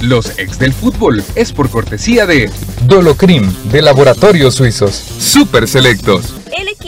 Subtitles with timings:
[0.00, 2.50] Los ex del fútbol es por cortesía de
[2.86, 4.94] Dolocrim de Laboratorios Suizos.
[4.94, 6.34] Super Selectos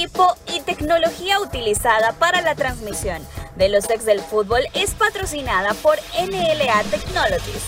[0.00, 3.22] equipo y tecnología utilizada para la transmisión
[3.56, 7.62] de los ex del fútbol es patrocinada por NLA Technologies.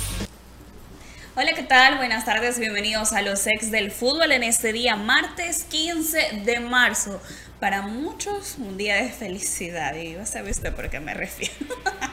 [1.35, 1.97] Hola, ¿qué tal?
[1.97, 7.21] Buenas tardes, bienvenidos a los ex del fútbol en este día, martes 15 de marzo.
[7.59, 11.55] Para muchos, un día de felicidad, y vas a usted por qué me refiero.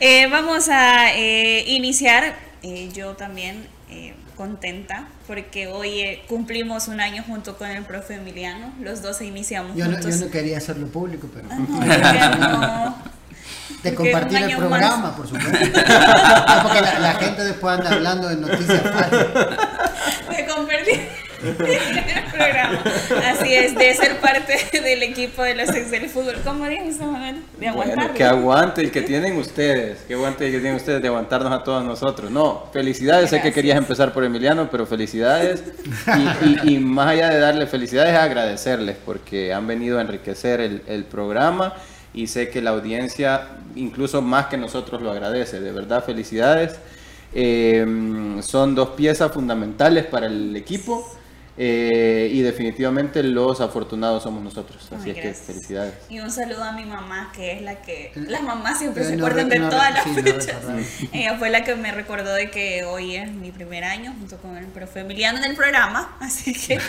[0.00, 3.66] Eh, vamos a eh, iniciar, eh, yo también
[4.36, 8.72] contenta porque hoy eh, cumplimos un año junto con el profe Emiliano.
[8.80, 10.06] Los dos iniciamos yo juntos.
[10.06, 11.46] No, yo no quería hacerlo público, pero.
[12.38, 12.96] no,
[13.82, 15.58] de compartir el programa, por supuesto.
[16.62, 21.08] porque la, gente después anda hablando de noticias De compartir.
[22.32, 22.82] Programa.
[23.32, 26.36] Así es, de ser parte del equipo de los ex del fútbol.
[26.44, 27.42] ¿Cómo dices, Manuel?
[27.58, 28.12] De aguantar.
[28.12, 31.64] que aguante el que tienen ustedes, que aguante el que tienen ustedes de aguantarnos a
[31.64, 32.30] todos nosotros.
[32.30, 35.62] No, felicidades, sé que querías empezar por Emiliano, pero felicidades.
[36.64, 41.74] Y, más allá de darle felicidades, agradecerles porque han venido a enriquecer el, el programa
[42.14, 45.60] y sé que la audiencia, incluso más que nosotros, lo agradece.
[45.60, 46.76] De verdad, felicidades.
[47.34, 47.84] Eh,
[48.42, 51.04] son dos piezas fundamentales para el equipo
[51.56, 54.88] eh, y definitivamente los afortunados somos nosotros.
[54.90, 55.94] Así es que felicidades.
[56.08, 58.10] Y un saludo a mi mamá, que es la que.
[58.16, 60.56] Las mamás siempre se acuerdan de todas las fechas.
[61.12, 64.56] Ella fue la que me recordó de que hoy es mi primer año junto con
[64.56, 66.16] el profe Emiliano en el programa.
[66.18, 66.80] Así que.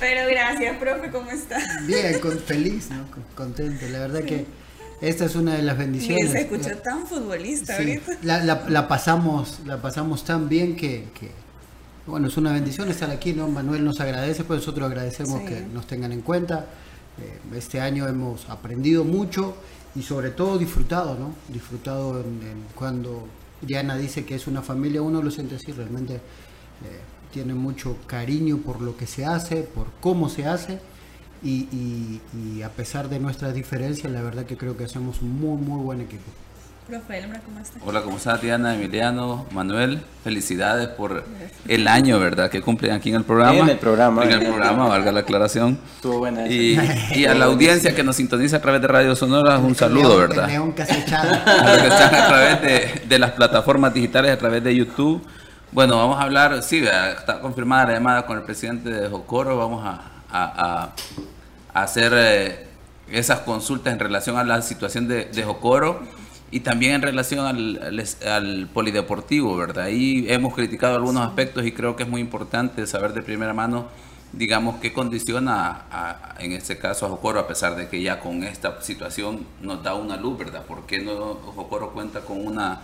[0.00, 1.58] Pero gracias, profe, ¿cómo está?
[1.82, 3.04] Bien, feliz, ¿no?
[3.34, 3.86] contento.
[3.90, 4.46] La verdad que.
[5.02, 6.30] Esta es una de las bendiciones.
[6.30, 8.18] se escuchó tan futbolista ahorita.
[8.22, 11.41] La, la, pasamos, la pasamos tan bien que, que
[12.06, 13.48] bueno, es una bendición estar aquí, ¿no?
[13.48, 16.66] Manuel nos agradece, pues nosotros agradecemos que nos tengan en cuenta.
[17.18, 19.54] Eh, este año hemos aprendido mucho
[19.94, 21.34] y sobre todo disfrutado, ¿no?
[21.52, 23.28] Disfrutado en, cuando
[23.60, 26.20] Diana dice que es una familia, uno lo siente así, realmente eh,
[27.32, 30.80] tiene mucho cariño por lo que se hace, por cómo se hace.
[31.44, 35.60] Y, y a pesar de nuestras diferencias, la verdad que creo que hacemos un muy,
[35.60, 36.30] muy buen equipo.
[36.86, 37.82] ¿Cómo estás?
[37.84, 40.02] Hola, ¿cómo estás, Diana, Emiliano, Manuel?
[40.24, 41.24] Felicidades por
[41.68, 42.50] el año, ¿verdad?
[42.50, 43.58] Que cumplen aquí en el programa.
[43.58, 44.24] En el programa.
[44.24, 45.78] En el programa, valga la aclaración.
[45.96, 46.78] Estuvo buena y,
[47.14, 50.50] y, a la audiencia que nos sintoniza a través de Radio Sonora, un saludo, ¿verdad?
[50.52, 55.22] A los que están a través de, de, las plataformas digitales, a través de YouTube.
[55.70, 59.84] Bueno, vamos a hablar, sí, está confirmada la llamada con el presidente de Jocoro, vamos
[59.86, 60.92] a, a,
[61.72, 62.66] a hacer eh,
[63.10, 66.02] esas consultas en relación a la situación de, de Jocoro
[66.52, 69.86] y también en relación al, polideportivo, ¿verdad?
[69.86, 73.88] Ahí hemos criticado algunos aspectos y creo que es muy importante saber de primera mano,
[74.34, 78.44] digamos, qué condiciona, a, en este caso, a Jocoro, a pesar de que ya con
[78.44, 80.62] esta situación nos da una luz, ¿verdad?
[80.68, 82.82] Porque no Jocoro cuenta con una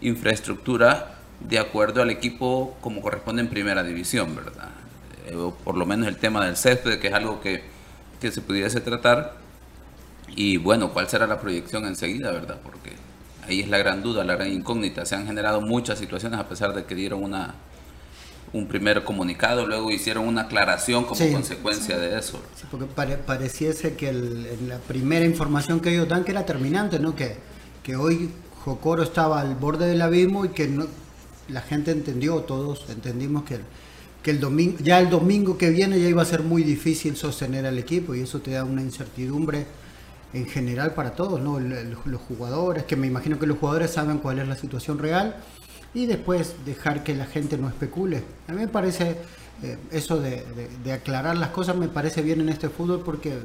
[0.00, 4.70] infraestructura de acuerdo al equipo como corresponde en primera división, ¿verdad?
[5.26, 7.62] Eh, por lo menos el tema del césped, que es algo que,
[8.22, 9.45] que se pudiese tratar
[10.34, 12.58] y bueno, ¿cuál será la proyección enseguida, verdad?
[12.62, 12.92] Porque
[13.46, 15.06] ahí es la gran duda, la gran incógnita.
[15.06, 17.54] Se han generado muchas situaciones a pesar de que dieron una
[18.52, 22.40] un primer comunicado, luego hicieron una aclaración como consecuencia de eso.
[22.70, 27.14] porque pareciese que en la primera información que ellos dan que era terminante, ¿no?
[27.14, 27.36] Que,
[27.82, 28.30] que hoy
[28.64, 30.86] Jocoro estaba al borde del abismo y que no,
[31.48, 33.58] la gente entendió, todos entendimos que,
[34.22, 37.66] que el domingo, ya el domingo que viene ya iba a ser muy difícil sostener
[37.66, 39.66] al equipo y eso te da una incertidumbre
[40.32, 41.58] en general para todos, ¿no?
[41.60, 45.36] los jugadores, que me imagino que los jugadores saben cuál es la situación real
[45.94, 48.22] y después dejar que la gente no especule.
[48.48, 49.16] A mí me parece
[49.62, 50.44] eh, eso de,
[50.92, 53.38] aclarar las cosas, me parece bien en este fútbol porque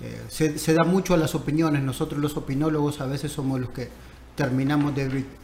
[0.00, 1.82] eh, se, da mucho a las opiniones.
[1.82, 3.88] Nosotros los opinólogos a veces somos los que
[4.36, 4.92] terminamos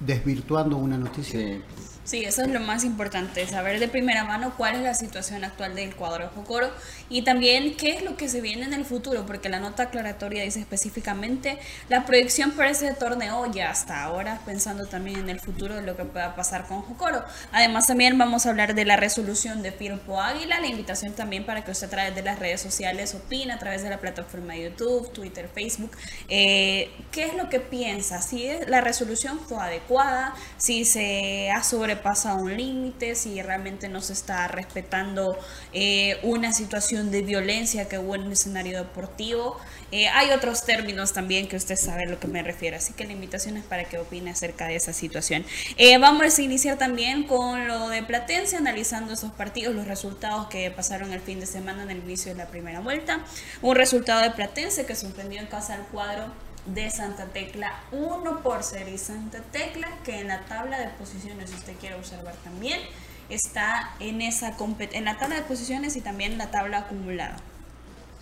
[0.00, 1.40] desvirtuando una noticia.
[1.40, 1.62] Sí,
[2.12, 5.96] eso es lo más importante, saber de primera mano cuál es la situación actual del
[5.96, 6.70] cuadro de Jocoro
[7.08, 10.42] y también qué es lo que se viene en el futuro, porque la nota aclaratoria
[10.42, 11.58] dice específicamente
[11.88, 15.96] la proyección para ese torneo ya hasta ahora, pensando también en el futuro de lo
[15.96, 17.24] que pueda pasar con Jocoro.
[17.52, 21.64] Además también vamos a hablar de la resolución de Firpo Águila, la invitación también para
[21.64, 24.64] que usted a través de las redes sociales opine, a través de la plataforma de
[24.64, 25.92] YouTube, Twitter, Facebook,
[26.28, 31.62] eh, qué es lo que piensa, si la resolución fue adecuada, si se ha
[31.94, 35.38] sobrepasado un límite, si realmente no se está respetando
[35.72, 39.56] eh, una situación de violencia que hubo en un escenario deportivo.
[39.92, 43.04] Eh, hay otros términos también que usted sabe a lo que me refiero, así que
[43.04, 45.44] la invitación es para que opine acerca de esa situación.
[45.76, 50.70] Eh, vamos a iniciar también con lo de Platense, analizando esos partidos, los resultados que
[50.70, 53.20] pasaron el fin de semana en el inicio de la primera vuelta.
[53.62, 56.32] Un resultado de Platense que sorprendió en casa al cuadro
[56.66, 61.50] de Santa Tecla 1 por ser y Santa Tecla que en la tabla de posiciones
[61.50, 62.80] si usted quiere observar también
[63.28, 67.36] está en esa en la tabla de posiciones y también en la tabla acumulada.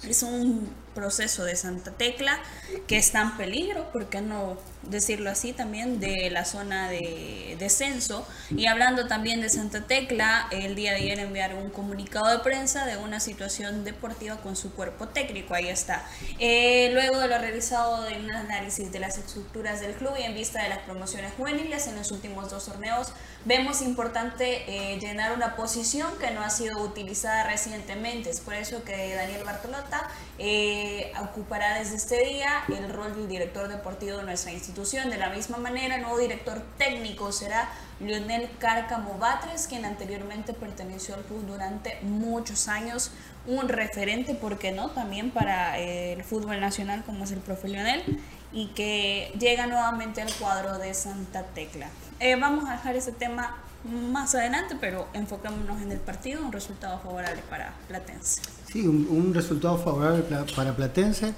[0.03, 2.39] Es un proceso de Santa Tecla
[2.87, 8.27] que está en peligro, ¿por qué no decirlo así también, de la zona de descenso?
[8.51, 12.87] Y hablando también de Santa Tecla, el día de ayer enviaron un comunicado de prensa
[12.87, 16.05] de una situación deportiva con su cuerpo técnico, ahí está.
[16.39, 20.35] Eh, luego de lo realizado de un análisis de las estructuras del club y en
[20.35, 23.13] vista de las promociones juveniles en los últimos dos torneos,
[23.45, 28.83] vemos importante eh, llenar una posición que no ha sido utilizada recientemente, es por eso
[28.85, 30.09] que Daniel Bartolota...
[30.39, 30.82] Eh,
[31.23, 35.11] ocupará desde este día el rol del director deportivo de nuestra institución.
[35.11, 37.69] De la misma manera, el nuevo director técnico será
[38.01, 43.13] Lionel Cárcamo Batres, quien anteriormente perteneció al club durante muchos años,
[43.47, 47.69] un referente, ¿por qué no?, también para eh, el fútbol nacional como es el profe
[47.69, 48.21] Lionel,
[48.53, 51.89] y que llega nuevamente al cuadro de Santa Tecla.
[52.21, 56.99] Eh, vamos a dejar ese tema más adelante, pero enfocémonos en el partido, un resultado
[57.01, 58.43] favorable para Platense.
[58.73, 60.25] Sí, un, resultado favorable
[60.57, 61.35] para Platense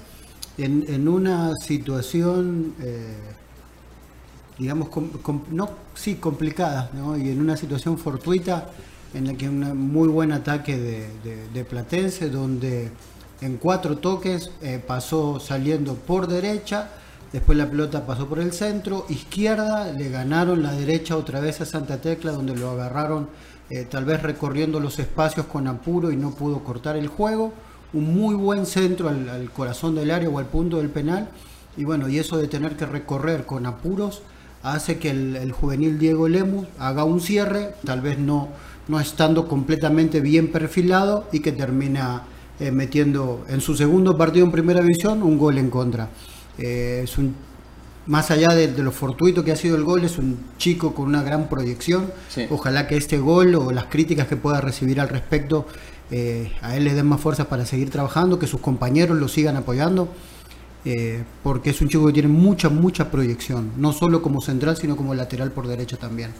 [0.57, 3.13] en, una situación, eh,
[4.57, 4.87] digamos,
[5.51, 7.17] no, sí, complicada, ¿no?
[7.17, 8.69] y en una situación fortuita
[9.13, 12.89] en la que un muy buen ataque de, Platense, donde
[13.41, 16.89] en cuatro toques eh, pasó saliendo por derecha,
[17.33, 21.65] después la pelota pasó por el centro, izquierda, le ganaron la derecha otra vez a
[21.65, 23.27] Santa Tecla, donde lo agarraron
[23.69, 27.53] eh, tal vez recorriendo los espacios con apuro y no pudo cortar el juego.
[27.93, 31.29] Un muy buen centro al, corazón del área o al punto del penal.
[31.77, 34.21] Y bueno, y eso de tener que recorrer con apuros
[34.63, 38.49] hace que el, juvenil Diego Lemus haga un cierre, tal vez no,
[38.87, 42.23] no estando completamente bien perfilado y que termina
[42.59, 46.09] eh, metiendo en su segundo partido en primera división un gol en contra.
[46.57, 47.35] Eh, es un
[48.07, 51.23] más allá de, lo fortuito que ha sido el gol, es un chico con una
[51.23, 52.11] gran proyección.
[52.49, 55.65] Ojalá que este gol o las críticas que pueda recibir al respecto
[56.11, 59.57] eh, a él le den más fuerzas para seguir trabajando, que sus compañeros lo sigan
[59.57, 60.09] apoyando,
[60.85, 64.95] eh, porque es un chico que tiene mucha, mucha proyección, no solo como central, sino
[64.95, 66.31] como lateral por derecha también.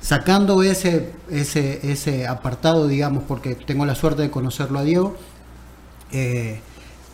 [0.00, 5.16] Sacando ese, ese, ese apartado, digamos, porque tengo la suerte de conocerlo a Diego,
[6.10, 6.60] eh,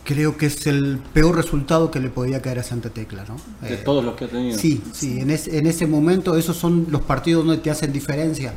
[0.07, 3.35] creo que es el peor resultado que le podía caer a Santa Tecla, ¿no?
[3.67, 4.57] De eh, todos los que ha tenido.
[4.57, 8.53] Sí, sí, en, en, ese momento esos son los partidos donde te hacen diferencia.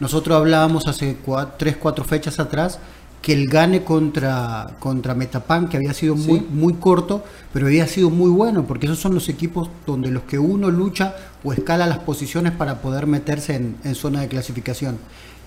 [0.00, 1.18] Nosotros hablábamos hace
[1.58, 2.78] tres, cuatro fechas atrás
[3.20, 7.22] que el gane contra, contra Metapan, que había sido muy, muy corto,
[7.52, 11.16] pero había sido muy bueno, porque esos son los equipos donde los que uno lucha
[11.42, 14.96] o escala las posiciones para poder meterse en, en zona de clasificación.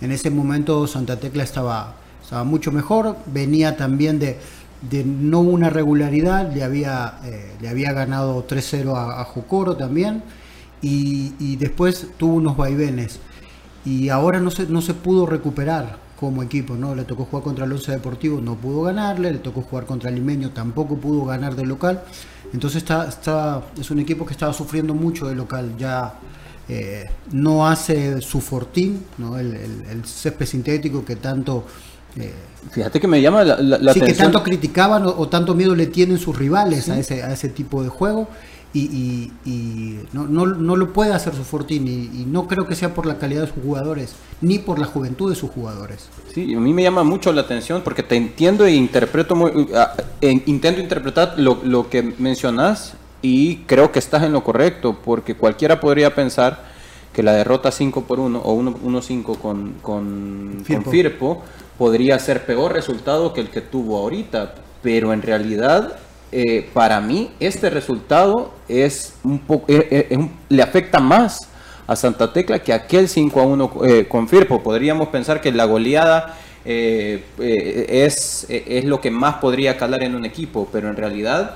[0.01, 4.37] En ese momento Santa Tecla estaba, estaba mucho mejor, venía también de,
[4.81, 10.23] de no una regularidad, le había, eh, le había ganado 3-0 a, Jocoro también,
[10.81, 13.19] y, después tuvo unos vaivenes.
[13.85, 16.93] Y ahora no se, no se pudo recuperar como equipo, ¿no?
[16.93, 20.15] Le tocó jugar contra el Once Deportivo, no pudo ganarle, le tocó jugar contra el
[20.15, 22.03] Limeño, tampoco pudo ganar de local.
[22.53, 26.15] Entonces está, está, es un equipo que estaba sufriendo mucho de local, ya
[26.69, 29.37] eh, no hace su fortín, ¿no?
[29.37, 31.65] el, el césped sintético que tanto
[32.19, 32.33] eh,
[32.71, 36.17] Fíjate que me llama la, la, sí, que tanto criticaban o, tanto miedo le tienen
[36.17, 38.27] sus rivales a, ese, a ese tipo de juego
[38.73, 39.31] y,
[40.13, 43.17] no, no, no, lo puede hacer su Fortín y, no creo que sea por la
[43.17, 46.09] calidad de sus jugadores ni por la juventud de sus jugadores.
[46.33, 49.67] Sí, a mí me llama mucho la atención porque te entiendo e interpreto muy,
[50.21, 55.79] intento interpretar lo, lo que mencionas y creo que estás en lo correcto porque cualquiera
[55.79, 56.76] podría pensar
[57.17, 61.41] que la derrota 5 por 1 o 1-5 con, con, con Firpo
[61.75, 65.97] podría ser peor resultado que el que tuvo ahorita, pero en realidad
[66.31, 71.49] eh, para mí este resultado es un poco eh, eh, le afecta más
[71.87, 73.71] a Santa Tecla que aquel 5 a 1
[74.07, 74.61] con Firpo.
[74.61, 80.69] Podríamos pensar que la goleada es, es lo que más podría calar en un equipo,
[80.71, 81.55] pero en realidad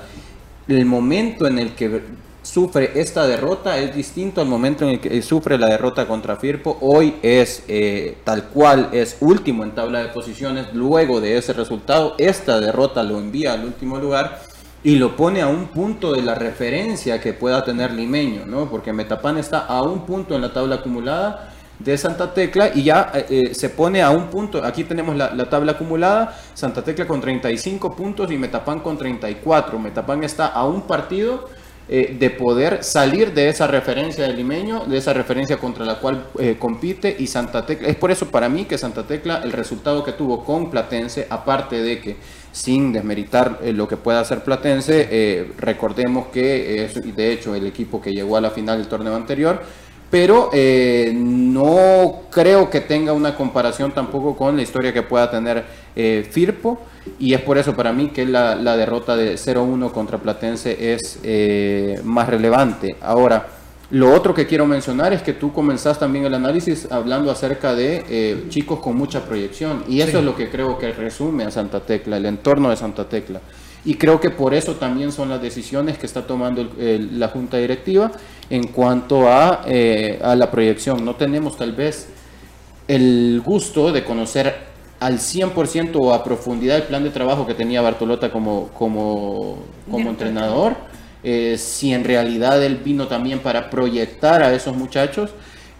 [0.66, 2.02] el momento en el que
[2.42, 6.76] sufre esta derrota es distinto al momento en el que sufre la derrota contra Firpo.
[6.80, 10.66] Hoy es eh, tal cual, es último en tabla de posiciones.
[10.74, 14.42] Luego de ese resultado, esta derrota lo envía al último lugar.
[14.84, 18.68] y lo pone a un punto de la referencia que pueda tener Limeño, ¿no?
[18.68, 23.12] Porque Metapan está a un punto en la tabla acumulada de Santa Tecla y ya
[23.14, 27.06] eh, eh, se pone a un punto, aquí tenemos la, la, tabla acumulada, Santa Tecla
[27.06, 31.48] con 35 puntos y Metapan con 34, Metapan está a un partido
[31.88, 36.26] eh, de poder salir de esa referencia del limeño, de esa referencia contra la cual
[36.38, 37.88] eh, compite y Santa Tecla.
[37.88, 41.82] Es por eso para mí que Santa Tecla, el resultado que tuvo con Platense, aparte
[41.82, 42.16] de que
[42.52, 48.00] sin desmeritar eh, lo que pueda hacer Platense, recordemos que es de hecho el equipo
[48.00, 49.60] que llegó a la final del torneo anterior,
[50.08, 50.50] pero
[51.14, 55.64] no creo que tenga una comparación tampoco con la historia que pueda tener
[56.30, 56.78] Firpo
[57.18, 62.00] y es por eso para mí que la, derrota de 0-1 contra Platense es eh,
[62.04, 62.96] más relevante.
[63.00, 63.46] Ahora,
[63.90, 68.04] lo otro que quiero mencionar es que tú comenzás también el análisis hablando acerca de
[68.08, 71.80] eh, chicos con mucha proyección y eso es lo que creo que resume a Santa
[71.80, 73.40] Tecla, el entorno de Santa Tecla.
[73.84, 78.12] Y creo que por eso también son las decisiones que está tomando la Junta Directiva
[78.48, 81.04] en cuanto a, eh, a la proyección.
[81.04, 82.06] No tenemos tal vez
[82.86, 84.71] el gusto de conocer
[85.02, 89.58] al 100% o a profundidad el plan de trabajo que tenía Bartolota como, como,
[89.90, 90.76] como entrenador,
[91.24, 95.30] eh, si en realidad él vino también para proyectar a esos muchachos.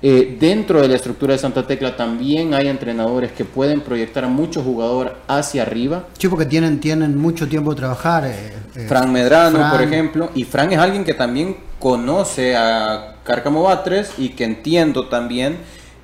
[0.05, 4.29] Eh, dentro de la estructura de Santa Tecla también hay entrenadores que pueden proyectar a
[4.29, 6.07] muchos jugadores hacia arriba.
[6.19, 8.25] Sí, porque tienen, tienen mucho tiempo de trabajar.
[8.27, 10.31] Eh, Fran Medrano, por ejemplo.
[10.35, 15.59] Y Fran es alguien que también conoce a Cárcamo Batres y que entiendo también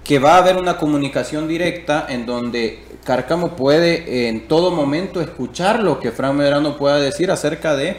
[0.09, 5.83] que va a haber una comunicación directa en donde Cárcamo puede en todo momento escuchar
[5.83, 7.99] lo que Fran Medrano pueda decir acerca de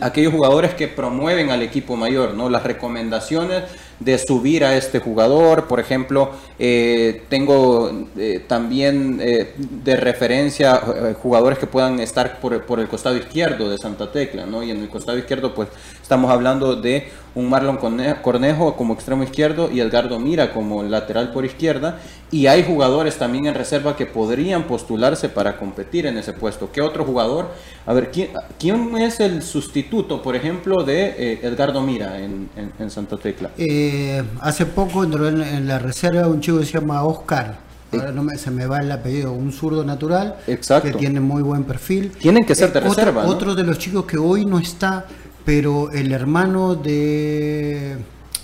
[0.00, 2.48] aquellos jugadores que promueven al equipo mayor, ¿no?
[2.48, 3.64] Las recomendaciones
[3.98, 10.80] de subir a este jugador, por ejemplo, eh, tengo eh, también eh, de referencia
[11.22, 14.62] jugadores que puedan estar por, por, el costado izquierdo de Santa Tecla, ¿no?
[14.62, 15.68] Y en el costado izquierdo, pues
[16.00, 21.44] estamos hablando de un Marlon Cornejo como extremo izquierdo y Edgardo Mira como lateral por
[21.44, 21.98] izquierda.
[22.32, 26.70] Y hay jugadores también en reserva que podrían postularse para competir en ese puesto.
[26.72, 27.50] ¿Qué otro jugador?
[27.86, 32.48] A ver, ¿quién, quién es el sustituto, por ejemplo, de eh, Edgardo Mira en,
[32.90, 33.50] Santa Tecla?
[33.56, 37.70] Eh, hace poco entró en, la reserva un chico que se llama Oscar.
[37.92, 40.88] Ahora no me, se me va el apellido, un zurdo natural Exacto.
[40.88, 42.12] que tiene muy buen perfil.
[42.12, 43.26] Tienen que ser de eh, reserva.
[43.26, 45.06] Otro de los chicos que hoy no está
[45.50, 47.96] pero el hermano de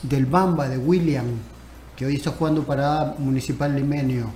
[0.03, 1.27] del Bamba, de William,
[1.95, 4.33] que hoy está jugando para Municipal Limenio,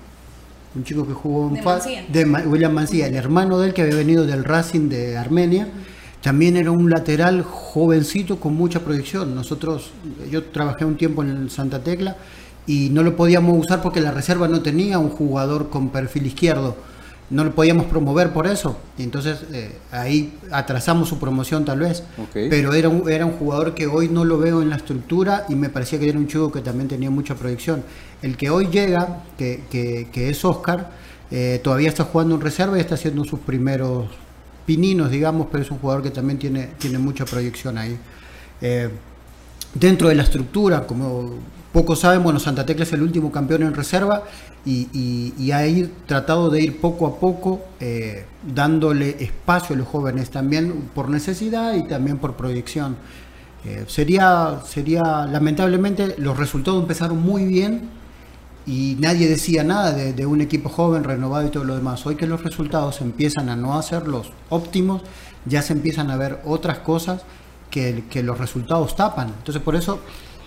[0.76, 1.54] un chico que jugó en
[2.12, 5.66] de, de William Mancía, el hermano de él que había venido del Racing de Armenia,
[6.22, 9.34] también era un lateral jovencito con mucha proyección.
[9.34, 9.90] Nosotros,
[10.30, 12.18] yo trabajé un tiempo en Santa Tecla
[12.68, 16.76] y no lo podíamos usar porque la reserva no tenía un jugador con perfil izquierdo
[17.30, 18.76] no lo podíamos promover por eso.
[18.98, 22.02] Entonces eh, ahí atrasamos su promoción tal vez.
[22.32, 25.54] Pero era un, era un jugador que hoy no lo veo en la estructura y
[25.54, 27.84] me parecía que era un chico que también tenía mucha proyección.
[28.20, 30.90] El que hoy llega, que, que, es Oscar,
[31.30, 34.08] eh, todavía está jugando en reserva y está haciendo sus primeros
[34.66, 37.96] pininos, digamos, pero es un jugador que también tiene, tiene mucha proyección ahí.
[38.60, 38.90] Eh,
[39.74, 41.34] dentro de la estructura, como
[41.72, 44.24] Pocos saben, bueno, Santa Tecla es el último campeón en reserva
[44.66, 45.62] y, ha
[46.06, 51.74] tratado de ir poco a poco eh, dándole espacio a los jóvenes también por necesidad
[51.74, 52.96] y también por proyección.
[53.64, 57.88] Eh, sería, sería, lamentablemente, los resultados empezaron muy bien
[58.66, 62.04] y nadie decía nada de, un equipo joven, renovado y todo lo demás.
[62.04, 65.02] Hoy que los resultados empiezan a no ser los óptimos,
[65.46, 67.22] ya se empiezan a ver otras cosas
[67.70, 69.28] que, que los resultados tapan.
[69.38, 70.00] Entonces, por eso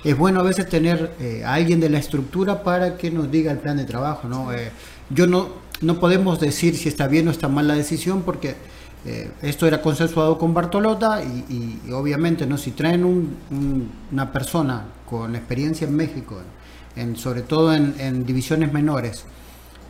[0.04, 3.52] es bueno a veces tener eh, a alguien de la estructura para que nos diga
[3.52, 4.28] el plan de trabajo.
[4.28, 4.52] ¿no?
[4.52, 4.72] Eh,
[5.10, 5.50] yo no,
[5.82, 8.56] no podemos decir si está bien o está mal la decisión porque
[9.06, 13.06] eh, esto era consensuado con Bartolota y, obviamente no si traen
[14.12, 16.38] una persona con experiencia en México,
[16.96, 19.26] en, sobre todo en, divisiones menores,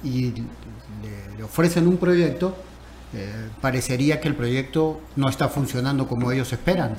[0.04, 0.34] y
[1.38, 2.56] le, ofrecen un proyecto,
[3.62, 6.96] parecería que el proyecto no está funcionando como ellos esperan.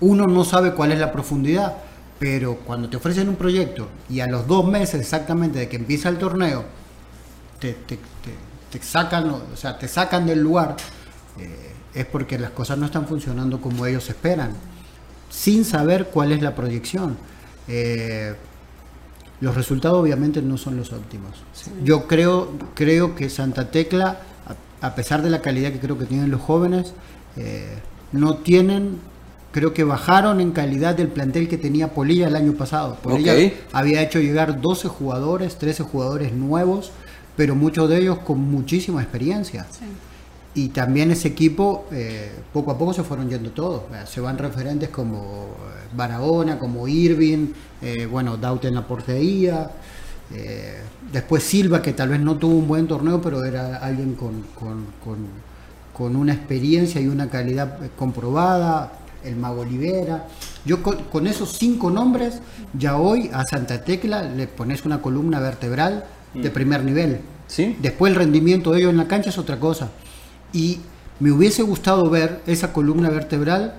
[0.00, 1.76] Uno no sabe cuál es la profundidad
[2.18, 6.08] pero cuando te ofrecen un proyecto y a los dos meses exactamente de que empieza
[6.08, 6.64] el torneo,
[7.60, 7.98] te, te,
[8.70, 10.76] te, sacan, o sea, te sacan del lugar,
[11.38, 14.52] eh, es porque las cosas no están funcionando como ellos esperan,
[15.30, 17.16] sin saber cuál es la proyección.
[17.68, 18.34] Eh,
[19.40, 21.32] los resultados obviamente no son los óptimos.
[21.82, 24.20] Yo creo, creo que Santa Tecla,
[24.80, 26.94] a, pesar de la calidad que creo que tienen los jóvenes,
[27.36, 27.78] eh,
[28.12, 28.98] no tienen
[29.56, 32.98] creo que bajaron en calidad del plantel que tenía Polilla el año pasado.
[33.02, 33.32] Polilla
[33.72, 36.90] había hecho llegar 12 jugadores, 13 jugadores nuevos,
[37.38, 39.66] pero muchos de ellos con muchísima experiencia.
[40.54, 43.84] y también ese equipo, eh, poco a poco se fueron yendo todos.
[44.06, 47.48] Se van referentes como eh, Barahona, como Irving,
[47.80, 49.70] eh, bueno, Daute en la portería.
[51.10, 54.44] después Silva, que tal vez no tuvo un buen torneo, pero era alguien con,
[55.94, 59.05] con, una experiencia y una calidad comprobada.
[59.26, 60.26] El Mago Olivera.
[60.64, 62.40] Yo con, esos cinco nombres,
[62.72, 66.04] ya hoy a Santa Tecla le pones una columna vertebral
[66.34, 66.52] de mm.
[66.52, 67.20] primer nivel.
[67.46, 67.76] ¿Sí?
[67.80, 69.90] Después el rendimiento de ellos en la cancha es otra cosa
[70.52, 70.80] y
[71.20, 73.74] me hubiese gustado ver esa columna vertebral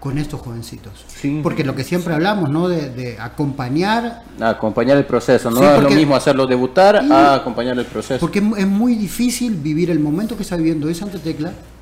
[0.00, 1.04] con estos jovencitos.
[1.42, 2.68] Porque lo que siempre hablamos, ¿no?
[2.68, 4.22] De, acompañar.
[4.40, 8.18] Acompañar el proceso, no es lo mismo hacerlo debutar a acompañar el proceso.
[8.18, 11.79] Porque es muy difícil vivir el momento que está viviendo esa Tecla, ¿no?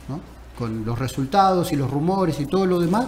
[0.59, 3.07] Con los resultados y los rumores y todo lo demás,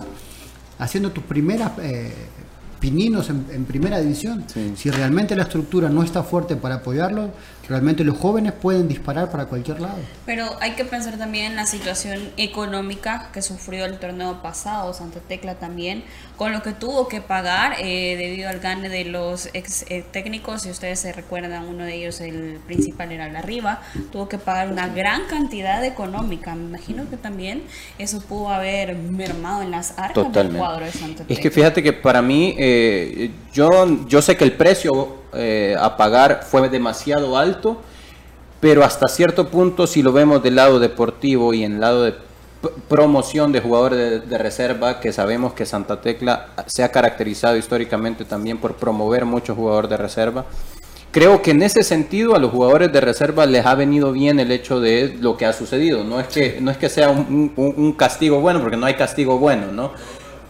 [0.78, 2.14] haciendo tus primeras eh,
[2.78, 4.44] pininos en, primera división.
[4.76, 7.30] Si realmente la estructura no está fuerte para apoyarlo,
[7.68, 9.98] realmente los jóvenes pueden disparar para cualquier lado.
[10.26, 15.20] Pero hay que pensar también en la situación económica que sufrió el torneo pasado, Santa
[15.20, 16.04] Tecla también,
[16.36, 20.62] con lo que tuvo que pagar eh, debido al gane de los ex eh, técnicos,
[20.62, 24.70] si ustedes se recuerdan, uno de ellos, el principal era la Riva, tuvo que pagar
[24.70, 26.54] una gran cantidad económica.
[26.54, 27.62] Me imagino que también
[27.98, 31.34] eso pudo haber mermado en las arcas del cuadro de Santa Tecla.
[31.34, 33.68] Es que fíjate que para mí, eh, yo,
[34.08, 37.80] yo sé que el precio a pagar fue demasiado alto,
[38.60, 42.14] pero hasta cierto punto, si lo vemos del lado deportivo y en el lado de
[42.88, 48.58] promoción de jugadores de, reserva, que sabemos que Santa Tecla se ha caracterizado históricamente también
[48.58, 50.44] por promover muchos jugadores de reserva.
[51.10, 54.52] Creo que en ese sentido a los jugadores de reserva les ha venido bien el
[54.52, 56.04] hecho de lo que ha sucedido.
[56.04, 59.72] No es que, no es que sea un, castigo bueno, porque no hay castigo bueno,
[59.72, 59.92] ¿no?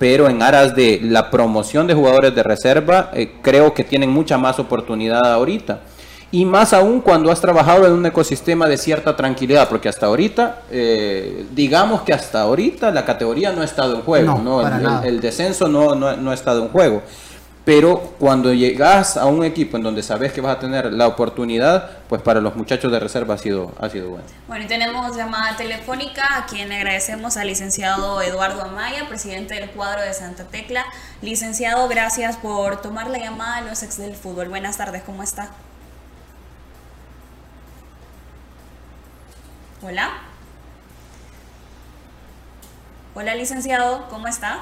[0.00, 4.37] Pero en aras de la promoción de jugadores de reserva, eh, creo que tienen mucha
[4.37, 5.83] más oportunidad ahorita
[6.33, 10.62] y más aún cuando has trabajado en un ecosistema de cierta tranquilidad, porque hasta ahorita,
[10.71, 14.61] eh, digamos que hasta ahorita la categoría no ha estado en juego, ¿no?
[15.02, 17.02] El, descenso no, no, ha estado en juego.
[17.64, 21.90] Pero cuando llegas a un equipo en donde sabes que vas a tener la oportunidad,
[22.09, 24.25] pues para los muchachos de reserva ha sido, ha sido bueno.
[24.49, 30.00] Bueno, y tenemos llamada telefónica a quien agradecemos al licenciado Eduardo Amaya, presidente del cuadro
[30.00, 30.87] de Santa Tecla.
[31.21, 34.49] Licenciado, gracias por tomar la llamada a los ex del fútbol.
[34.49, 35.50] Buenas tardes, ¿cómo está?
[39.82, 40.11] Hola.
[43.15, 44.61] Hola, licenciado, ¿cómo está?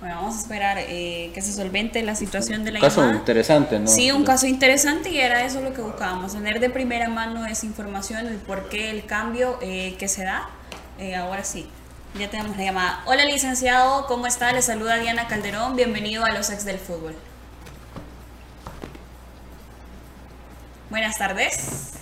[0.00, 3.80] Bueno, vamos a esperar eh, que se solvente la situación de la Un caso interesante,
[3.80, 3.88] ¿no?
[3.88, 7.66] Sí, un caso interesante y era eso lo que buscábamos, tener de primera mano esa
[7.66, 10.50] información, el por qué el cambio eh, que se da.
[11.00, 11.68] Eh, ahora sí,
[12.16, 13.02] ya tenemos la llamada.
[13.06, 14.52] Hola, licenciado, ¿cómo está?
[14.52, 17.16] Le saluda Diana Calderón, bienvenido a los ex del fútbol.
[20.90, 21.98] Buenas tardes.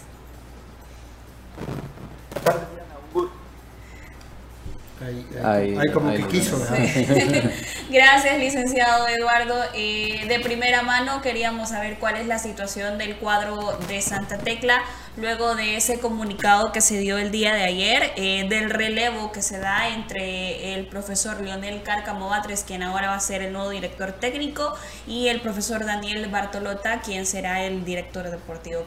[5.44, 6.58] Hay, como que quiso.
[7.90, 9.54] Gracias, licenciado Eduardo.
[9.74, 14.82] Eh, de primera mano queríamos saber cuál es la situación del cuadro de Santa Tecla
[15.18, 19.42] luego de ese comunicado que se dio el día de ayer, eh, del relevo que
[19.42, 23.70] se da entre el profesor Leonel Cárcamo Batres, quien ahora va a ser el nuevo
[23.70, 24.74] director técnico,
[25.06, 28.82] y el profesor Daniel Bartolota, quien será el director deportivo.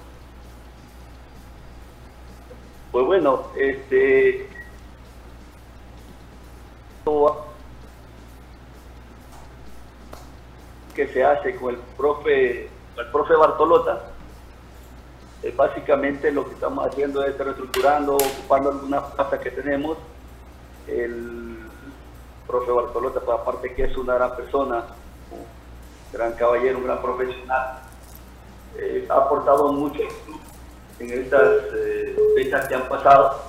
[2.92, 4.49] Pues bueno, este
[10.96, 14.02] que se hace con el profe, el profe Bartolota,
[15.42, 19.98] es básicamente lo que estamos haciendo es reestructurando, ocupando algunas plazas que tenemos.
[20.88, 21.58] El
[22.46, 24.84] profe Bartolota, pues aparte que es una gran persona,
[25.32, 25.46] un
[26.12, 27.80] gran caballero, un gran profesional,
[28.78, 30.02] eh, ha aportado mucho
[31.00, 33.40] en estas eh, fechas que han pasado.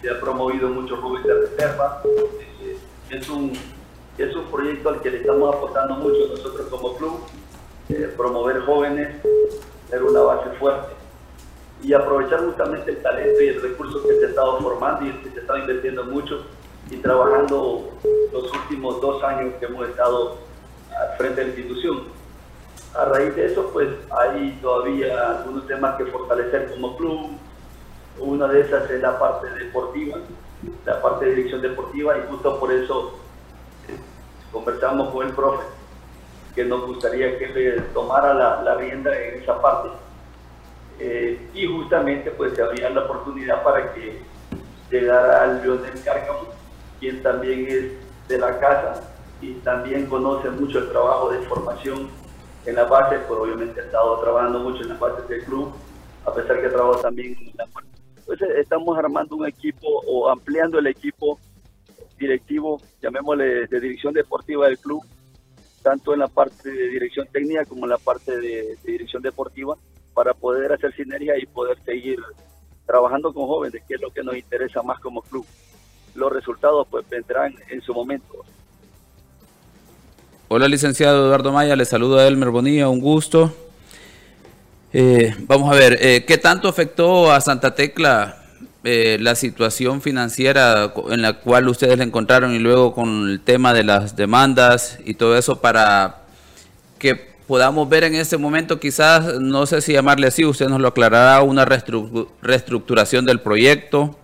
[0.00, 2.02] Se ha promovido muchos jóvenes de reserva.
[3.10, 3.52] Es, un,
[4.18, 7.20] es un proyecto al que le estamos aportando mucho nosotros como club.
[7.88, 9.22] Eh, promover jóvenes,
[9.88, 10.92] tener una base fuerte
[11.82, 15.30] y aprovechar justamente el talento y el recurso que se ha estado formando y que
[15.30, 16.46] se ha estado invirtiendo mucho
[16.90, 17.90] y trabajando
[18.32, 20.38] los últimos dos años que hemos estado
[20.98, 22.04] al frente de la institución.
[22.94, 27.30] A raíz de eso, pues hay todavía algunos temas que fortalecer como club.
[28.18, 30.18] Una de esas es la parte deportiva,
[30.84, 33.18] la parte de dirección deportiva, y justo por eso
[33.88, 33.96] eh,
[34.52, 35.64] conversamos con el profe,
[36.54, 39.90] que nos gustaría que le tomara la, rienda en esa parte.
[40.98, 44.22] Eh, y justamente pues se abría la oportunidad para que
[44.90, 46.48] llegara al Leonel Cárcamo,
[46.98, 52.08] quien también es de la casa y también conoce mucho el trabajo de formación
[52.64, 55.72] en la base, pues obviamente ha estado trabajando mucho en la base del club,
[56.24, 57.66] a pesar que trabajo también en la
[58.26, 61.38] pues estamos armando un equipo o ampliando el equipo
[62.18, 65.02] directivo, llamémosle de dirección deportiva del club,
[65.82, 69.76] tanto en la parte de dirección técnica como en la parte de, dirección deportiva,
[70.12, 72.18] para poder hacer sinergia y poder seguir
[72.84, 75.46] trabajando con jóvenes, que es lo que nos interesa más como club.
[76.14, 78.44] Los resultados pues vendrán en su momento.
[80.48, 83.52] Hola licenciado Eduardo Maya, le saluda a Elmer Bonilla, un gusto.
[84.92, 88.42] Eh, vamos a ver, eh, ¿qué tanto afectó a Santa Tecla
[88.84, 93.74] eh, la situación financiera en la cual ustedes le encontraron y luego con el tema
[93.74, 96.22] de las demandas y todo eso para
[96.98, 100.88] que podamos ver en este momento quizás, no sé si llamarle así, usted nos lo
[100.88, 104.16] aclarará, una reestructuración del proyecto?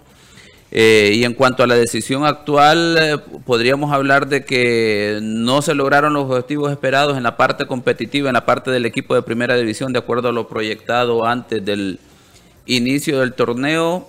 [0.74, 5.74] Eh, y en cuanto a la decisión actual, eh, podríamos hablar de que no se
[5.74, 9.54] lograron los objetivos esperados en la parte competitiva, en la parte del equipo de primera
[9.54, 12.00] división, de acuerdo a lo proyectado antes del
[12.66, 14.08] inicio del torneo.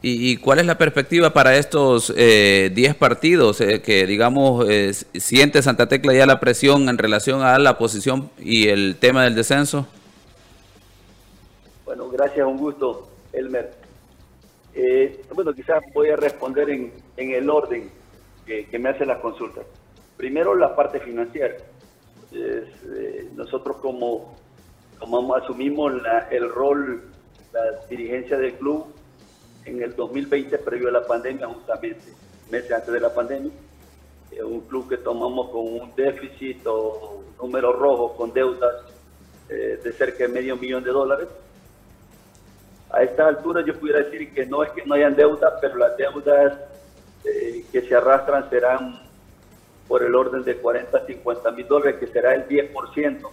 [0.00, 5.60] ¿Y, cuál es la perspectiva para estos 10 eh, partidos eh, que, digamos, eh, siente
[5.60, 9.88] Santa Tecla ya la presión en relación a la posición y el tema del descenso?
[11.84, 13.87] Bueno, gracias, un gusto, Elmer.
[15.34, 17.90] Bueno, quizás voy a responder en, el orden
[18.46, 19.64] que, me hacen las consultas.
[20.16, 21.56] Primero, la parte financiera.
[23.34, 24.36] nosotros como,
[24.98, 25.92] como asumimos
[26.30, 27.02] el rol,
[27.52, 28.86] la dirigencia del club,
[29.64, 32.12] en el 2020, previo a la pandemia, justamente
[32.50, 33.52] meses antes de la pandemia,
[34.32, 38.74] eh, un club que tomamos con un déficit o número rojo con deudas
[39.48, 41.28] eh, de cerca de medio millón de dólares.
[42.90, 45.96] A esta altura yo pudiera decir que no es que no hayan deudas, pero las
[45.96, 46.58] deudas
[47.24, 49.00] eh, que se arrastran serán
[49.86, 53.30] por el orden de 40 a 50 mil dólares, que será el 10%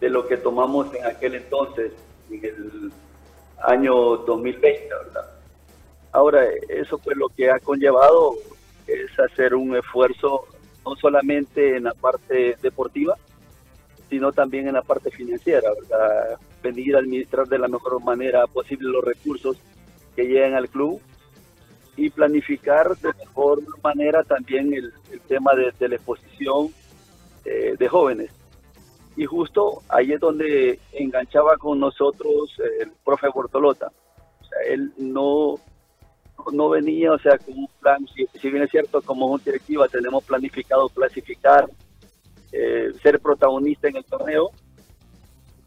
[0.00, 1.92] de lo que tomamos en aquel entonces,
[2.30, 2.92] en el
[3.62, 5.30] año 2020, ¿verdad?
[6.12, 8.36] Ahora, eso pues lo que ha conllevado
[8.86, 10.46] es hacer un esfuerzo
[10.84, 13.16] no solamente en la parte deportiva,
[14.08, 16.38] sino también en la parte financiera, ¿verdad?
[16.62, 19.56] Venir a administrar de la mejor manera posible los recursos
[20.16, 21.00] que llegan al club
[21.96, 24.92] y planificar de mejor manera también el,
[25.26, 26.68] tema de, la exposición
[27.44, 28.30] eh, de jóvenes.
[29.16, 33.90] Y justo ahí es donde enganchaba con nosotros el profe Bortolota.
[34.68, 35.56] Él no
[36.52, 40.24] no venía, o sea, con un plan, si, bien es cierto, como un directiva tenemos
[40.24, 41.68] planificado clasificar,
[42.52, 44.50] eh, ser protagonista en el torneo,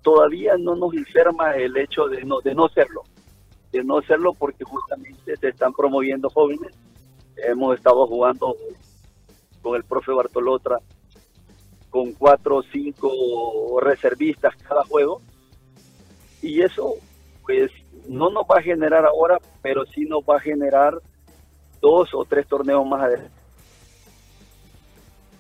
[0.02, 3.04] todavía no nos enferma el hecho de no, de no serlo,
[3.72, 6.74] de no serlo porque justamente se están promoviendo jóvenes.
[7.38, 8.56] Hemos estado jugando
[9.62, 10.78] con el profe Bartolotra
[11.90, 15.22] con cuatro o cinco reservistas cada juego
[16.42, 16.96] y eso
[17.44, 17.72] pues
[18.08, 21.00] no nos va a generar ahora, pero sí nos va a generar
[21.82, 23.41] dos o tres torneos más adelante.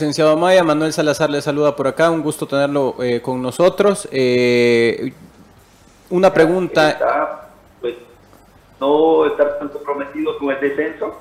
[0.01, 4.09] Licenciado Maya, Manuel Salazar le saluda por acá, un gusto tenerlo eh, con nosotros.
[4.11, 5.13] Eh,
[6.09, 7.51] una pregunta.
[7.79, 7.93] pues,
[8.79, 11.19] no estar tan comprometido con el descenso,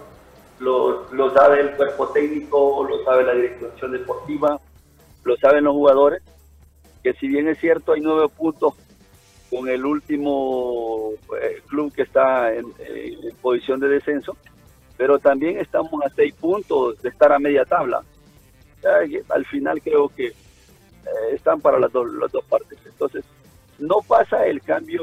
[0.60, 4.58] lo, sabe el cuerpo técnico, lo sabe la dirección deportiva,
[5.24, 6.22] lo saben los jugadores,
[7.02, 8.72] que si bien es cierto hay nueve puntos
[9.50, 12.72] con el último eh, club que está en,
[13.42, 14.38] posición de descenso,
[14.96, 18.02] pero también estamos a seis puntos de estar a media tabla.
[19.28, 20.34] Al final creo que eh,
[21.32, 22.78] están para las, las dos partes.
[22.84, 23.24] Entonces,
[23.78, 25.02] no pasa el cambio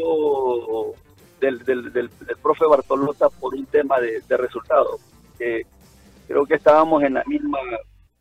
[1.40, 2.10] del, del,
[2.42, 5.02] profe Bartolota por un tema de, resultados.
[5.38, 7.60] creo que estábamos en la misma,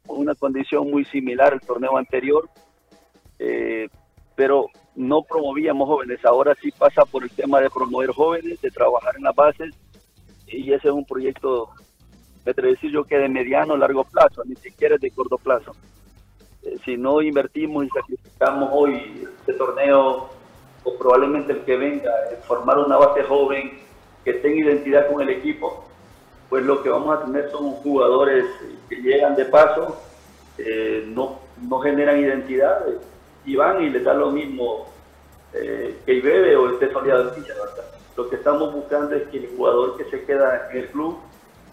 [0.08, 2.48] una condición muy similar al torneo anterior,
[3.38, 3.88] eh,
[4.34, 6.24] pero no promovíamos jóvenes.
[6.24, 9.74] Ahora sí pasa por el tema de promover jóvenes, de trabajar en las bases,
[10.46, 11.70] y ese es un proyecto,
[12.54, 15.72] me decir yo que de mediano a largo plazo, ni siquiera de corto plazo.
[16.62, 20.28] Eh, si no invertimos y sacrificamos hoy este torneo,
[20.84, 23.80] o probablemente el que venga, en formar una base joven
[24.24, 25.84] que tenga identidad con el equipo,
[26.48, 28.44] pues lo que vamos a tener son jugadores
[28.88, 30.00] que llegan de paso,
[30.58, 32.86] eh, no, no generan identidad
[33.44, 34.86] y van y les da lo mismo
[35.52, 37.44] eh, que el bebe o esté soleado en
[38.16, 41.18] Lo que estamos buscando es que el jugador que se queda en el club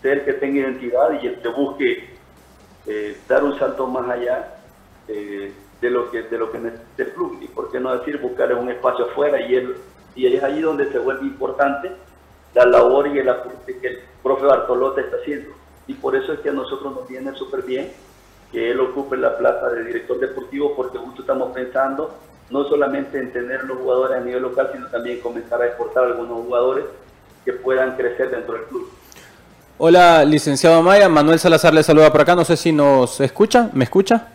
[0.03, 2.09] sea el que tenga identidad y el que busque
[2.85, 4.57] eh, dar un salto más allá
[5.07, 8.19] eh, de lo que de lo que necesita el club y por qué no decir
[8.19, 9.75] buscar un espacio afuera y él
[10.15, 11.91] y es allí donde se vuelve importante
[12.53, 15.55] la labor y el aporte que el profe Bartolota está haciendo.
[15.87, 17.91] Y por eso es que a nosotros nos viene súper bien
[18.51, 22.15] que él ocupe la plaza de director deportivo porque justo estamos pensando
[22.51, 26.45] no solamente en tener los jugadores a nivel local, sino también comenzar a exportar algunos
[26.45, 26.85] jugadores
[27.43, 28.89] que puedan crecer dentro del club.
[29.79, 33.86] Hola, licenciado Maya, Manuel Salazar le saluda por acá, no sé si nos escucha, ¿me
[33.86, 34.27] escucha?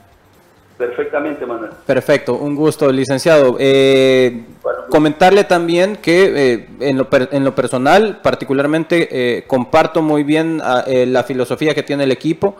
[0.76, 1.70] Perfectamente, Manuel.
[1.86, 3.56] Perfecto, un gusto, licenciado.
[3.60, 4.44] Eh,
[4.90, 10.84] comentarle también que eh, en, lo en, lo personal, particularmente, eh, comparto muy bien ah,
[10.88, 12.56] la filosofía que tiene el equipo.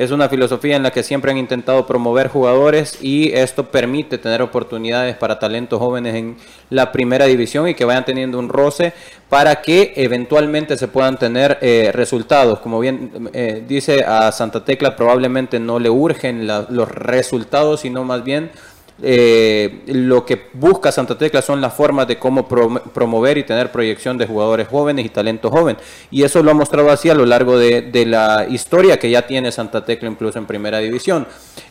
[0.00, 4.40] Es una filosofía en la que siempre han intentado promover jugadores y esto permite tener
[4.40, 6.38] oportunidades para talentos jóvenes en
[6.70, 8.94] la primera división y que vayan teniendo un roce
[9.28, 12.60] para que eventualmente se puedan tener eh, resultados.
[12.60, 18.24] Como bien eh, dice a Santa Tecla, probablemente no le urgen los resultados, sino más
[18.24, 18.52] bien
[19.02, 24.18] eh, lo que busca Santa Tecla son las formas de cómo promover y tener proyección
[24.18, 25.76] de jugadores jóvenes y talento joven.
[26.10, 29.52] Y eso lo ha mostrado así a lo largo de, la historia que ya tiene
[29.52, 31.26] Santa Tecla incluso en primera división.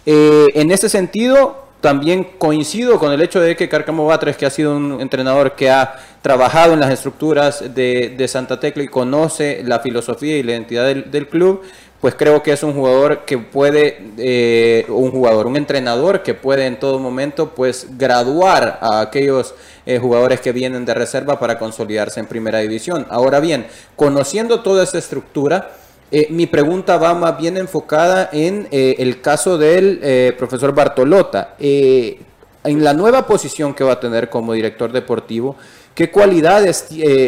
[0.05, 4.49] Eh, en ese sentido, también coincido con el hecho de que Carcamo Batres, que ha
[4.49, 9.79] sido un entrenador que ha trabajado en las estructuras de, Santa Tecla y conoce la
[9.79, 11.61] filosofía y la identidad del club,
[12.01, 16.65] pues creo que es un jugador que puede, eh, un jugador, un entrenador que puede
[16.65, 19.53] en todo momento pues graduar a aquellos
[19.85, 23.05] eh, jugadores que vienen de reserva para consolidarse en primera división.
[23.09, 25.71] Ahora bien, conociendo toda esta estructura,
[26.11, 31.55] eh, mi pregunta va más bien enfocada en el caso del profesor Bartolota.
[31.59, 35.57] en la nueva posición que va a tener como director deportivo,
[35.95, 36.87] ¿Qué cualidades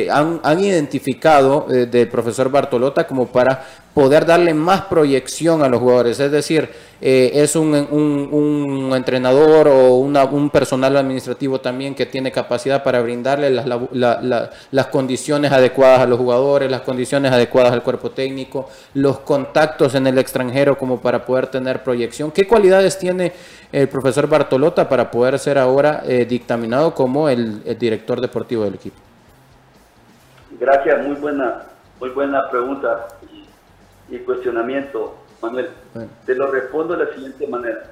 [0.10, 6.20] han, han, identificado del profesor Bartolota como para poder darle más proyección a los jugadores.
[6.20, 6.70] Es decir,
[7.02, 13.50] eh, es un, un, entrenador o un personal administrativo también que tiene capacidad para brindarle
[13.50, 19.96] las, las condiciones adecuadas a los jugadores, las condiciones adecuadas al cuerpo técnico, los contactos
[19.96, 22.32] en el extranjero como para poder tener proyección.
[22.32, 23.34] ¿Qué cualidades tiene
[23.72, 28.76] el profesor Bartolota para poder ser ahora eh, dictaminado como el, el director deportivo del
[28.76, 28.98] equipo?
[30.60, 31.64] Gracias, muy buena,
[32.00, 33.08] muy buena pregunta
[34.12, 35.70] y cuestionamiento, Manuel.
[36.26, 37.84] Te lo respondo de la siguiente manera.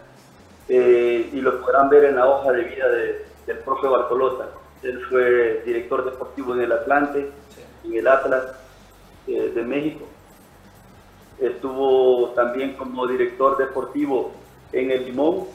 [0.68, 4.50] Eh, y lo podrán ver en la hoja de vida del profe Bartolota.
[4.84, 7.32] Él fue director deportivo en el Atlante,
[7.86, 8.44] en el Atlas
[9.28, 10.06] eh, de México.
[11.40, 14.32] Estuvo también como director deportivo
[14.74, 15.46] en el Limón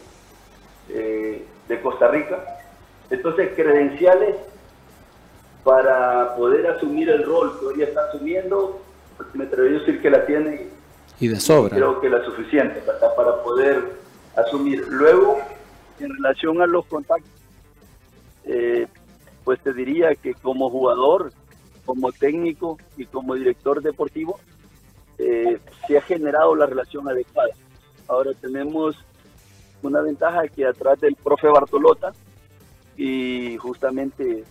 [0.89, 2.43] eh, de Costa Rica.
[3.11, 4.37] Entonces, credenciales
[5.63, 8.81] para poder asumir el rol que hoy está asumiendo,
[9.35, 10.69] me atrevería a decir que la tiene
[11.21, 11.75] y de sobra.
[11.75, 13.83] Creo que la suficiente para, para poder
[14.37, 14.87] asumir.
[14.89, 15.39] Luego,
[16.01, 17.31] en relación a los contactos,
[18.45, 18.87] eh,
[19.45, 21.33] pues te diría que como jugador,
[21.85, 24.41] como técnico y como director deportivo,
[25.19, 27.55] eh, se ha generado la relación adecuada.
[28.09, 28.97] Ahora tenemos
[29.83, 32.13] una ventaja que atrás del profe Bartolota,
[32.97, 34.45] y justamente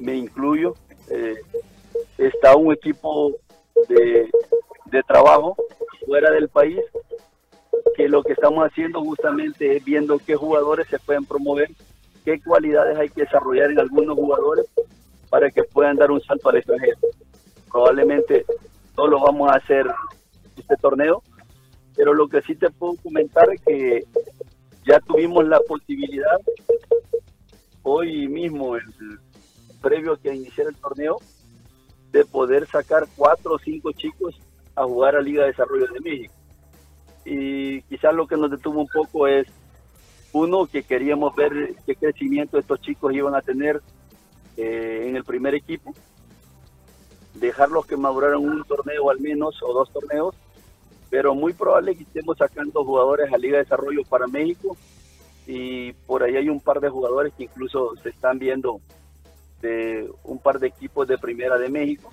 [0.00, 0.74] me incluyo,
[1.08, 1.36] eh,
[2.18, 3.32] está un equipo
[3.88, 4.30] de,
[5.06, 5.56] trabajo
[6.06, 6.80] fuera del país,
[7.96, 11.70] que lo que estamos haciendo justamente es viendo qué jugadores se pueden promover,
[12.24, 14.66] qué cualidades hay que desarrollar en algunos jugadores
[15.30, 16.98] para que puedan dar un salto al extranjero.
[17.70, 18.44] Probablemente
[18.96, 19.86] no lo vamos a hacer
[20.56, 21.22] este torneo,
[21.96, 24.04] pero lo que sí te puedo comentar es que
[24.86, 26.38] ya tuvimos la posibilidad
[27.82, 28.84] hoy mismo, el
[29.80, 31.18] previo a que iniciara el torneo,
[32.12, 34.38] de poder sacar cuatro o cinco chicos
[34.76, 36.34] a jugar a Liga de Desarrollo de México.
[37.24, 39.46] Y quizás lo que nos detuvo un poco es,
[40.32, 43.80] uno, que queríamos ver qué crecimiento estos chicos iban a tener
[44.56, 45.94] eh, en el primer equipo,
[47.34, 50.34] dejarlos que maduraran un torneo al menos o dos torneos,
[51.10, 54.76] pero muy probable que estemos sacando jugadores a Liga de Desarrollo para México
[55.46, 58.80] y por ahí hay un par de jugadores que incluso se están viendo
[59.62, 62.12] de un par de equipos de primera de México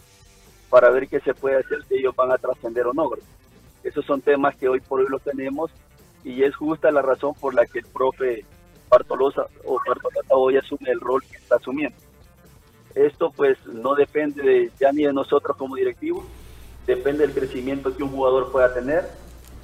[0.69, 3.09] para ver qué se puede hacer, si ellos van a trascender o no.
[3.83, 5.71] Esos son temas que hoy por hoy los tenemos
[6.23, 8.45] y es justa la razón por la que el profe
[8.89, 11.97] Bartolosa o Bartolosa hoy asume el rol que está asumiendo.
[12.95, 16.25] Esto pues no depende de, ya ni de nosotros como directivos,
[16.85, 19.09] depende del crecimiento que un jugador pueda tener,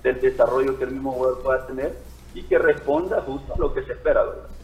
[0.04, 1.98] del desarrollo que el mismo jugador pueda tener
[2.34, 4.55] y que responda justo a lo que se espera, ¿verdad?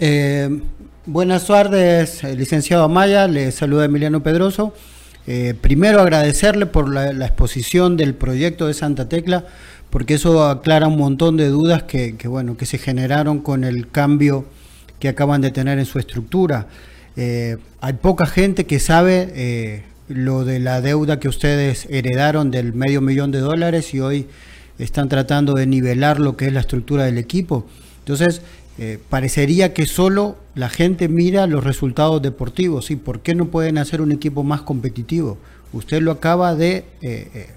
[0.00, 0.60] Eh,
[1.06, 4.72] buenas tardes, eh, licenciado Amaya, le saluda Emiliano Pedroso.
[5.26, 9.44] Eh, primero agradecerle por la, exposición del proyecto de Santa Tecla,
[9.90, 14.46] porque eso aclara un montón de dudas que, bueno, que se generaron con el cambio
[15.00, 16.68] que acaban de tener en su estructura.
[17.16, 23.32] hay poca gente que sabe lo de la deuda que ustedes heredaron del medio millón
[23.32, 24.28] de dólares y hoy
[24.78, 27.66] están tratando de nivelar lo que es la estructura del equipo.
[28.00, 28.40] Entonces,
[28.80, 32.92] eh, parecería que solo la gente mira los resultados deportivos.
[32.92, 35.36] ¿Y por qué no pueden hacer un equipo más competitivo?
[35.72, 37.50] Usted lo acaba de eh, eh,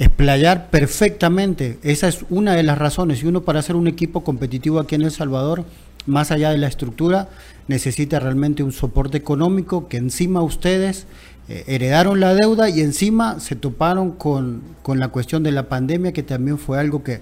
[0.00, 1.78] explayar perfectamente.
[1.84, 3.22] Esa es una de las razones.
[3.22, 5.64] Y uno para hacer un equipo competitivo aquí en El Salvador,
[6.06, 7.28] más allá de la estructura,
[7.68, 11.06] necesita realmente un soporte económico que encima ustedes
[11.46, 16.58] heredaron la deuda y encima se toparon con, la cuestión de la pandemia, que también
[16.58, 17.20] fue algo que,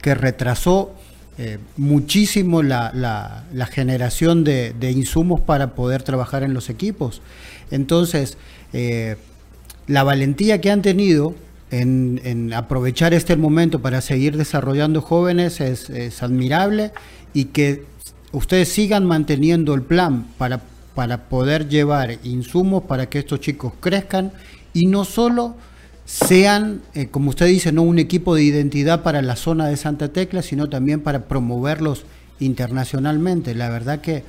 [0.00, 0.94] que retrasó
[1.36, 7.22] eh, muchísimo la, la, generación de, insumos para poder trabajar en los equipos.
[7.72, 8.38] Entonces,
[8.72, 9.16] eh,
[9.88, 11.34] la valentía que han tenido
[11.72, 16.92] en, aprovechar este momento para seguir desarrollando jóvenes es, admirable
[17.32, 17.84] y que
[18.30, 20.60] ustedes sigan manteniendo el plan para,
[20.94, 24.30] para poder llevar insumos para que estos chicos crezcan
[24.72, 25.56] y no solo
[26.04, 30.12] sean, eh, como usted dice, no un equipo de identidad para la zona de Santa
[30.12, 32.04] Tecla, sino también para promoverlos
[32.40, 33.54] internacionalmente.
[33.54, 34.24] La verdad que,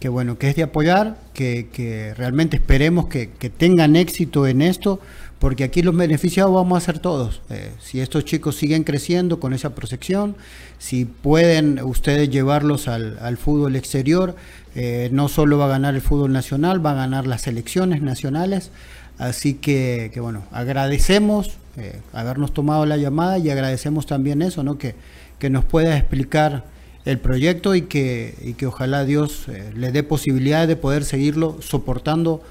[0.00, 5.00] que bueno, que es de apoyar, que, realmente esperemos que, que, tengan éxito en esto,
[5.38, 7.42] porque aquí los beneficiados vamos a ser todos.
[7.50, 10.36] Eh, si estos chicos siguen creciendo con esa protección,
[10.78, 14.36] si pueden ustedes llevarlos al, fútbol exterior,
[14.74, 18.70] eh, no solo va a ganar el fútbol nacional, va a ganar las selecciones nacionales.
[19.18, 24.78] Así que, bueno, agradecemos eh, habernos tomado la llamada y agradecemos también eso, ¿no?
[24.78, 24.94] Que,
[25.38, 26.64] que nos pueda explicar
[27.04, 32.42] el proyecto y que, y que ojalá Dios le dé posibilidades de poder seguirlo soportando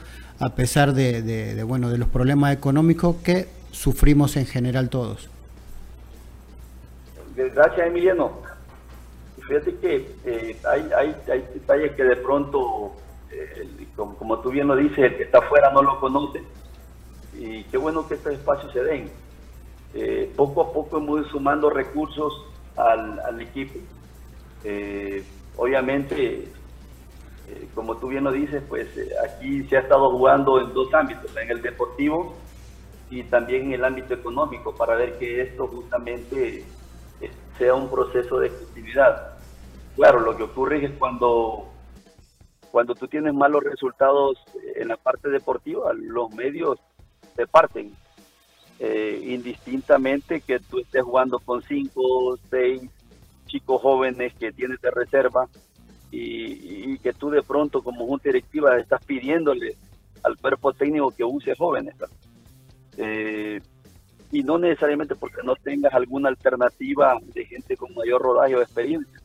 [0.41, 5.29] a pesar de, bueno, de los problemas económicos que sufrimos en general todos.
[7.35, 8.41] Gracias, Emiliano.
[9.47, 12.91] Fíjate que eh, hay, hay, detalles que de pronto,
[13.31, 16.43] eh, como, tú bien lo dices, el que está afuera no lo conoce.
[17.33, 19.11] Y qué bueno que estos espacios se den.
[19.93, 23.79] Eh, poco a poco hemos ido sumando recursos al, equipo.
[25.57, 26.47] obviamente
[27.51, 30.93] eh, como tú bien lo dices, pues eh, aquí se ha estado jugando en dos
[30.93, 32.33] ámbitos, en el deportivo
[33.09, 36.63] y también en el ámbito económico, para ver que esto justamente
[37.19, 39.37] eh, sea un proceso de efectividad.
[39.97, 41.70] Claro, lo que ocurre es cuando,
[42.71, 44.37] cuando tú tienes malos resultados
[44.75, 46.79] en la parte deportiva, los medios
[47.35, 47.93] te parten.
[48.79, 52.81] indistintamente que tú estés jugando con cinco, seis
[53.45, 55.47] chicos jóvenes que tienes de reserva,
[56.11, 59.75] y, que tú de pronto como junta directiva estás pidiéndole
[60.23, 61.95] al cuerpo técnico que use jóvenes.
[62.97, 63.61] Eh,
[64.31, 69.19] y no necesariamente porque no tengas alguna alternativa de gente con mayor rodaje o experiencia,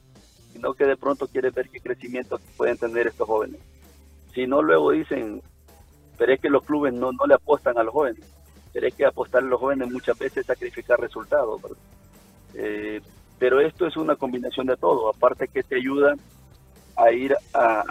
[0.56, 3.60] sino que de pronto quieres ver qué crecimiento pueden tener estos jóvenes.
[4.34, 5.42] Si no, luego dicen,
[6.16, 8.24] pero es que los clubes no, no le apostan a los jóvenes,
[8.72, 11.60] pero es que apostar a los jóvenes muchas veces es sacrificar resultados.
[12.54, 13.02] Eh,
[13.38, 16.14] pero esto es una combinación de todo, aparte que te ayuda
[16.96, 17.84] a ir a,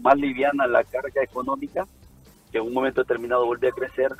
[0.00, 1.86] más liviana la carga económica,
[2.50, 4.10] que en un momento determinado vuelve a crecer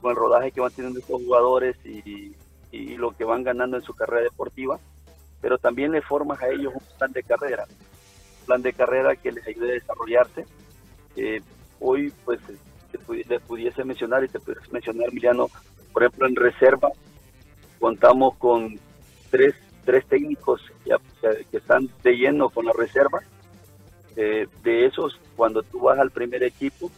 [0.00, 2.34] con el rodaje que van teniendo estos jugadores y,
[2.96, 4.78] lo que van ganando en su carrera deportiva,
[5.40, 7.66] pero también le formas a ellos un plan de carrera,
[8.40, 10.44] un plan de carrera que les ayude a desarrollarse.
[11.16, 11.40] Eh,
[11.80, 12.40] hoy, pues,
[13.28, 15.48] les pudiese mencionar y te pudiese mencionar, Miliano,
[15.92, 16.90] por ejemplo, en reserva
[17.78, 18.78] contamos con
[19.30, 23.20] tres tres técnicos que, están de lleno con la reserva.
[24.16, 26.90] Eh, de esos, cuando tú vas al primer equipo,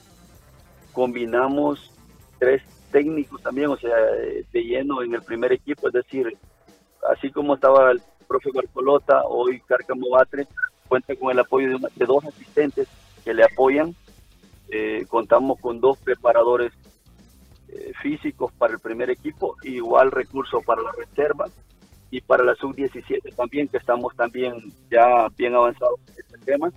[0.92, 1.92] combinamos
[2.38, 6.36] tres técnicos también, o sea, de lleno en el primer equipo, es decir,
[7.10, 8.02] así como estaba el
[8.32, 10.46] profe Barcolota, hoy Cárcamo Batre,
[10.88, 12.88] cuenta con el apoyo de, dos asistentes
[13.22, 13.94] que le apoyan.
[14.70, 16.72] Eh, contamos con dos preparadores
[17.68, 21.44] eh, físicos para el primer equipo, igual recurso para la reserva
[22.10, 24.54] y para la sub-17 también, que estamos también
[24.90, 26.72] ya bien avanzados en este tema.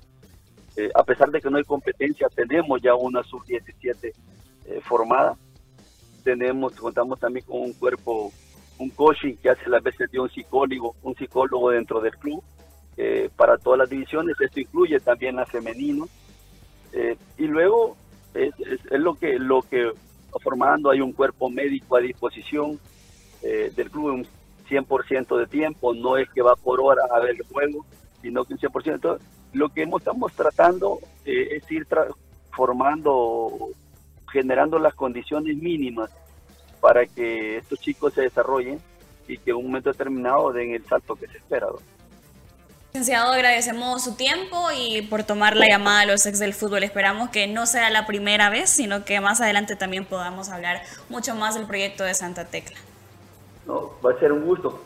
[0.76, 4.12] Eh, a pesar de que no hay competencia, tenemos ya una sub-17
[4.66, 5.38] eh, formada.
[6.26, 8.34] Tenemos, contamos también con un cuerpo,
[8.78, 12.44] un coaching que hace las veces de un psicólogo, un psicólogo dentro del club
[12.98, 14.36] eh, para todas las divisiones.
[14.40, 16.08] Esto incluye también a femenino.
[17.38, 17.98] y luego
[18.34, 18.54] es,
[18.92, 19.92] lo que lo que
[20.42, 22.80] formando hay un cuerpo médico a disposición
[23.42, 24.26] del club,
[24.70, 27.86] 100% de tiempo, no es que va por hora a ver el juego,
[28.22, 29.20] sino que un 100%.
[29.54, 31.88] lo que estamos tratando eh, es ir
[32.52, 33.70] formando,
[34.32, 36.10] generando las condiciones mínimas
[36.86, 38.80] para que estos chicos se desarrollen
[39.28, 41.66] y que en un momento determinado den el salto que se espera.
[42.94, 46.84] Licenciado, agradecemos su tiempo y por tomar la llamada a los ex del fútbol.
[46.84, 51.34] Esperamos que no sea la primera vez, sino que más adelante también podamos hablar mucho
[51.34, 52.78] más del proyecto de Santa Tecla.
[53.66, 54.80] No, va a ser un gusto.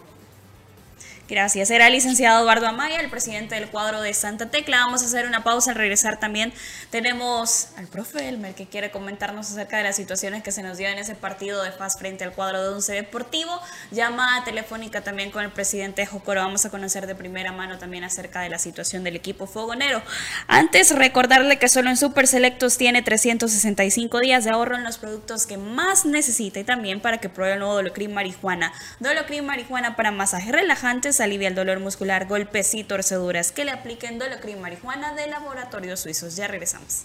[1.30, 1.70] Gracias.
[1.70, 4.78] Era el licenciado Eduardo Amaya, el presidente del cuadro de Santa Tecla.
[4.78, 5.70] Vamos a hacer una pausa.
[5.70, 6.52] Al regresar también
[6.90, 10.88] tenemos al profe Elmer que quiere comentarnos acerca de las situaciones que se nos dio
[10.88, 13.62] en ese partido de FAS frente al cuadro de Once Deportivo.
[13.92, 16.42] Llamada telefónica también con el presidente Jocoro.
[16.42, 20.02] Vamos a conocer de primera mano también acerca de la situación del equipo fogonero.
[20.48, 25.46] Antes, recordarle que solo en Super Selectos tiene 365 días de ahorro en los productos
[25.46, 28.74] que más necesita y también para que pruebe el nuevo Dolocrin Marijuana.
[29.00, 33.52] Dolocrin Marijuana para masajes relajantes alivia el dolor muscular, golpes y torceduras.
[33.52, 36.36] Que le apliquen Dolocrin Marijuana de Laboratorios Suizos.
[36.36, 37.04] Ya regresamos.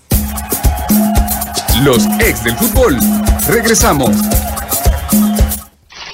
[1.83, 2.99] Los ex del fútbol.
[3.49, 4.11] Regresamos.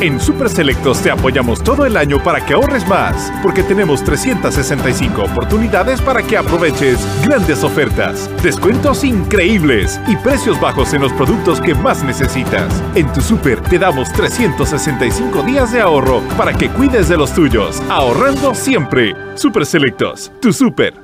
[0.00, 5.22] En Super Selectos te apoyamos todo el año para que ahorres más, porque tenemos 365
[5.22, 11.74] oportunidades para que aproveches grandes ofertas, descuentos increíbles y precios bajos en los productos que
[11.74, 12.82] más necesitas.
[12.94, 17.82] En tu Super te damos 365 días de ahorro para que cuides de los tuyos,
[17.88, 19.14] ahorrando siempre.
[19.34, 21.03] Super Selectos, tu Super.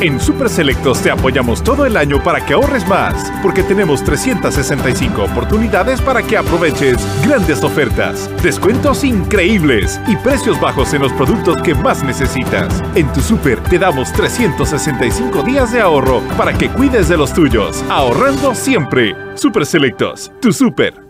[0.00, 5.24] En Super Selectos te apoyamos todo el año para que ahorres más, porque tenemos 365
[5.24, 11.74] oportunidades para que aproveches grandes ofertas, descuentos increíbles y precios bajos en los productos que
[11.74, 12.82] más necesitas.
[12.94, 17.84] En tu Super te damos 365 días de ahorro para que cuides de los tuyos,
[17.90, 19.14] ahorrando siempre.
[19.34, 21.09] Super Selectos, tu Super.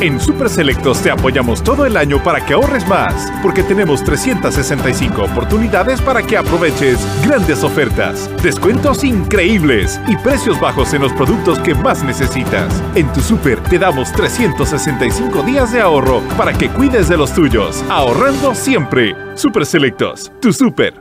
[0.00, 5.24] En Super Selectos te apoyamos todo el año para que ahorres más, porque tenemos 365
[5.24, 11.74] oportunidades para que aproveches grandes ofertas, descuentos increíbles y precios bajos en los productos que
[11.74, 12.82] más necesitas.
[12.94, 17.84] En tu Super te damos 365 días de ahorro para que cuides de los tuyos,
[17.90, 19.14] ahorrando siempre.
[19.34, 20.94] Super Selectos, tu Super.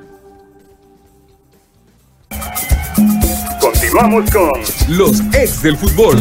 [3.61, 4.51] Continuamos con
[4.89, 6.17] los ex del fútbol.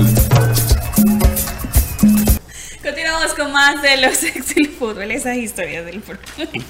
[3.68, 6.18] Más de los ex del fútbol, esas historias del fútbol.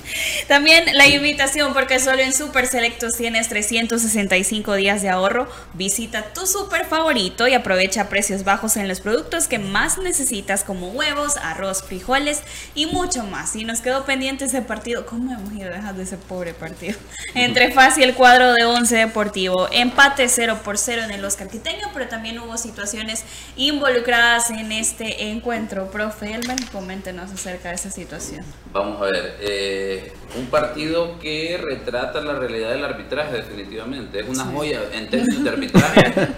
[0.48, 5.48] También la invitación, porque solo en Super Selectos tienes 365 días de ahorro.
[5.74, 10.88] Visita tu super favorito y aprovecha precios bajos en los productos que más necesitas, como
[10.90, 12.42] huevos, arroz, frijoles
[12.74, 13.54] y mucho más.
[13.56, 15.06] Y nos quedó pendiente ese partido.
[15.06, 16.98] ¿Cómo hemos ido dejando ese pobre partido?
[17.34, 19.68] Entre Faz y el cuadro de 11 Deportivo.
[19.70, 23.24] Empate 0 por 0 en el Oscar Quiteño, pero también hubo situaciones
[23.56, 25.90] involucradas en este encuentro.
[25.90, 26.58] Profe Elmer,
[26.88, 28.40] coméntenos acerca de esa situación.
[28.72, 34.20] Vamos a ver, eh, un partido que retrata la realidad del arbitraje definitivamente.
[34.20, 36.28] Es una joya en términos de arbitraje,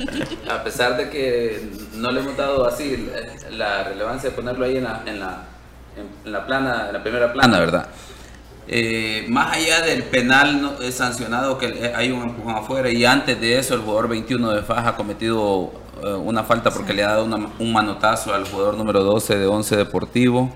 [0.51, 3.09] a pesar de que no le hemos dado así
[3.53, 5.44] la relevancia de ponerlo ahí en la, en la,
[6.24, 7.86] en la plana, en la primera plana, ¿verdad?
[8.66, 13.57] Eh, más allá del penal no, sancionado que hay un empujón afuera y antes de
[13.57, 15.72] eso el jugador 21 de Faja ha cometido
[16.03, 19.46] eh, una falta porque le ha dado una, un manotazo al jugador número 12 de
[19.46, 20.51] 11 Deportivo.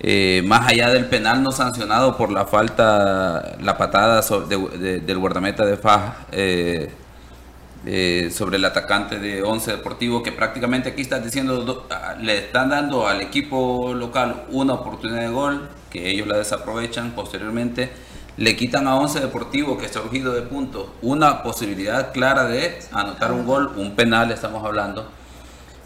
[0.00, 5.18] Eh, más allá del penal no sancionado por la falta, la patada de, de, del
[5.18, 6.16] guardameta de Faja,
[7.84, 12.70] eh, sobre el atacante de Once Deportivo, que prácticamente aquí están diciendo, ah, le están
[12.70, 17.90] dando al equipo local una oportunidad de gol, que ellos la desaprovechan posteriormente,
[18.38, 23.32] le quitan a Once Deportivo, que está urgido de puntos, una posibilidad clara de anotar
[23.32, 25.10] un gol, un penal estamos hablando,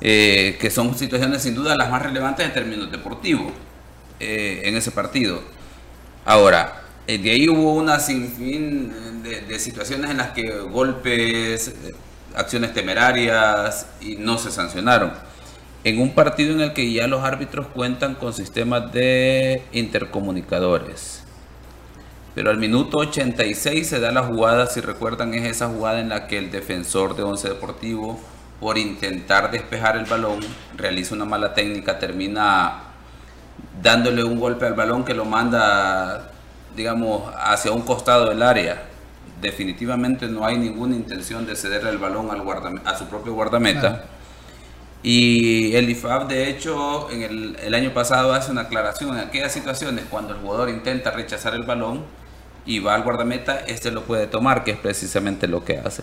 [0.03, 3.51] eh, que son situaciones sin duda las más relevantes en términos deportivos
[4.21, 5.43] eh, en ese partido.
[6.27, 11.75] Ahora, eh, de ahí hubo una sinfín de, situaciones en las que golpes,
[12.35, 15.13] acciones temerarias y no se sancionaron.
[15.85, 21.22] En un partido en el que ya los árbitros cuentan con sistemas de intercomunicadores.
[22.35, 26.27] Pero al minuto 86 se da la jugada, si recuerdan, es esa jugada en la
[26.27, 28.19] que el defensor de Once Deportivo,
[28.59, 30.41] por intentar despejar el balón,
[30.77, 32.85] realiza una mala técnica, termina
[33.83, 36.33] dándole un golpe al balón que lo manda
[36.77, 38.83] digamos, hacia un costado del área.
[39.41, 44.05] Definitivamente no hay ninguna intención de ceder el balón al a su propio guardameta.
[45.03, 49.19] Y el IFAB, de hecho, en el, el, año pasado hace una aclaración.
[49.19, 52.05] En aquellas situaciones, cuando el jugador intenta rechazar el balón
[52.65, 56.03] y va al guardameta, este lo puede tomar, que es precisamente lo que hace.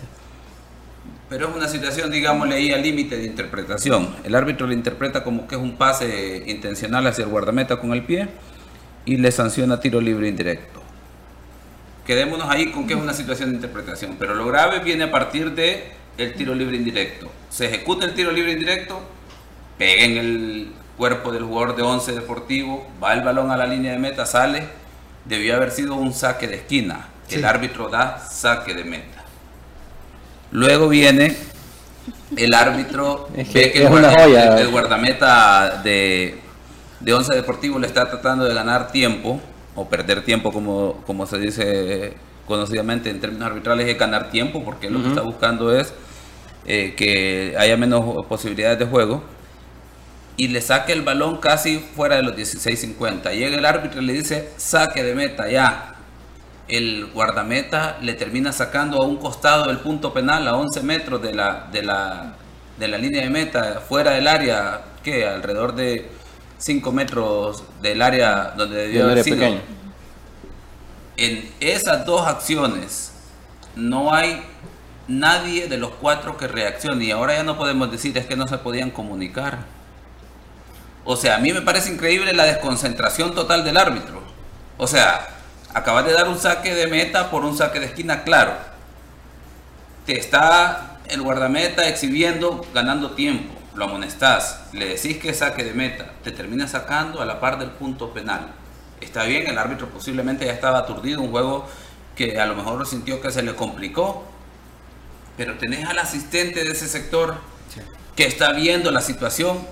[1.28, 4.16] Pero es una situación, digámosle ahí, al límite de interpretación.
[4.24, 8.02] El árbitro le interpreta como que es un pase intencional hacia el guardameta con el
[8.02, 8.28] pie
[9.04, 10.82] y le sanciona tiro libre indirecto.
[12.04, 15.52] Quedémonos ahí con que es una situación de interpretación, pero lo grave viene a partir
[15.54, 17.30] de el tiro libre indirecto.
[17.48, 19.00] Se ejecuta el tiro libre indirecto,
[19.78, 23.92] pega en el cuerpo del jugador de 11 deportivo, va el balón a la línea
[23.92, 24.64] de meta, sale,
[25.24, 27.08] debió haber sido un saque de esquina.
[27.28, 29.24] El árbitro da saque de meta.
[30.50, 31.36] Luego viene
[32.36, 36.40] el árbitro ve que el guardameta de
[37.00, 39.40] de Once Deportivo le está tratando de ganar tiempo,
[39.74, 42.12] o perder tiempo como, como se dice
[42.46, 45.94] conocidamente en términos arbitrales, es ganar tiempo, porque lo que está buscando es
[46.66, 49.22] eh, que haya menos posibilidades de juego,
[50.40, 53.30] y le saque el balón casi fuera de los 16.50.
[53.34, 55.96] Llega el árbitro y le dice, saque de meta ya.
[56.66, 61.34] El guardameta le termina sacando a un costado del punto penal, a 11 metros de
[61.34, 62.36] la, de la,
[62.78, 66.08] de la línea de meta, fuera del área, que alrededor de
[66.56, 69.44] 5 metros del área donde debió haber sido.
[71.18, 73.12] En esas dos acciones
[73.76, 74.42] no hay
[75.06, 78.46] nadie de los cuatro que reaccione y ahora ya no podemos decir es que no
[78.46, 79.79] se podían comunicar.
[81.10, 84.22] O sea, a mí me parece increíble la desconcentración total del árbitro.
[84.78, 85.26] O sea,
[85.74, 88.52] acabas de dar un saque de meta por un saque de esquina, claro.
[90.06, 96.12] Te está el guardameta exhibiendo, ganando tiempo lo amonestás, le decís que saque de meta,
[96.22, 98.52] te termina sacando a la par del punto penal.
[99.00, 101.66] Está bien, el árbitro posiblemente ya estaba aturdido, un juego
[102.14, 104.24] que a lo mejor lo sintió que se le complicó,
[105.36, 107.36] pero tenés al asistente de ese sector
[108.14, 109.66] que está viendo la situación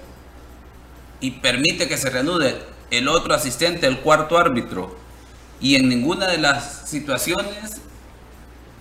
[1.20, 2.56] y permite que se reanude
[2.90, 4.96] el otro asistente, el cuarto árbitro,
[5.60, 7.80] y en ninguna de las situaciones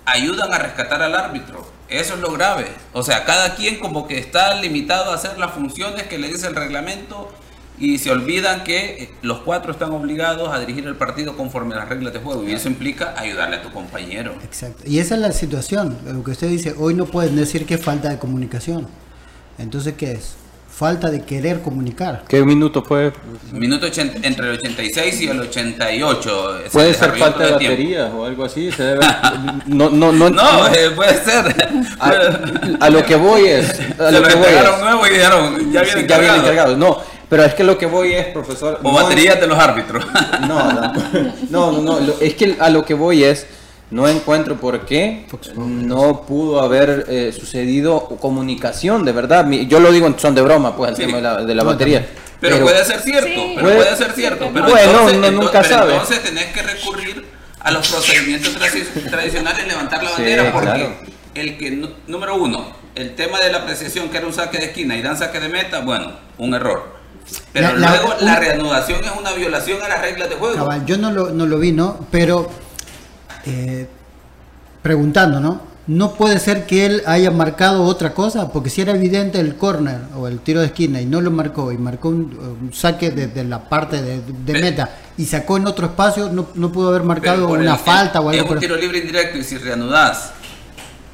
[0.05, 1.69] ayudan a rescatar al árbitro.
[1.89, 2.67] Eso es lo grave.
[2.93, 6.47] O sea, cada quien como que está limitado a hacer las funciones que le dice
[6.47, 7.31] el reglamento
[7.79, 11.89] y se olvidan que los cuatro están obligados a dirigir el partido conforme a las
[11.89, 14.33] reglas de juego y eso implica ayudarle a tu compañero.
[14.43, 14.83] Exacto.
[14.85, 15.97] Y esa es la situación.
[16.05, 18.87] Lo que usted dice, hoy no pueden decir que falta de comunicación.
[19.57, 20.35] Entonces, ¿qué es?
[20.77, 22.23] Falta de querer comunicar.
[22.27, 23.11] ¿Qué minuto fue?
[23.51, 26.59] Minuto entre el 86 y el 88.
[26.71, 28.71] Puede ser falta de, batería o algo así.
[28.71, 28.99] Se debe...
[29.65, 31.55] no, no, no, no, eh, puede ser.
[31.99, 33.79] A, lo que voy es.
[33.99, 36.77] A lo, que voy es, nuevo y dijeron, ya vienen ya cargados.
[36.77, 38.79] No, pero es que lo que voy es, profesor.
[38.83, 40.05] O baterías de los árbitros.
[40.47, 40.73] No,
[41.49, 43.47] no, no, no, es que a lo que voy es
[43.89, 45.25] no encuentro por qué
[45.55, 49.49] no pudo haber eh, sucedido comunicación, de verdad.
[49.49, 52.05] Yo lo digo en son de broma, pues, el tema de la, batería.
[52.39, 54.49] Pero, puede ser cierto, pero puede, ser cierto.
[54.53, 55.93] Pero bueno, entonces, nunca sabe.
[55.93, 57.25] Entonces tenés que recurrir
[57.59, 58.55] a los procedimientos
[59.09, 60.89] tradicionales, levantar la bandera, porque
[61.35, 64.95] el que, número uno, el tema de la apreciación, que era un saque de esquina
[64.97, 66.97] y dan saque de meta, bueno, un error.
[67.51, 70.69] Pero luego la, reanudación es una violación a las reglas de juego.
[70.85, 72.07] yo no lo, no lo vi, ¿no?
[72.11, 72.49] Pero
[73.47, 73.87] eh,
[74.81, 75.61] preguntando, ¿no?
[75.87, 80.01] No puede ser que él haya marcado otra cosa, porque si era evidente el córner
[80.17, 83.69] o el tiro de esquina y no lo marcó y marcó un, saque desde la
[83.69, 84.21] parte de,
[84.53, 88.43] meta y sacó en otro espacio, no, no pudo haber marcado una falta o algo.
[88.43, 90.33] Es un tiro libre indirecto y si reanudás,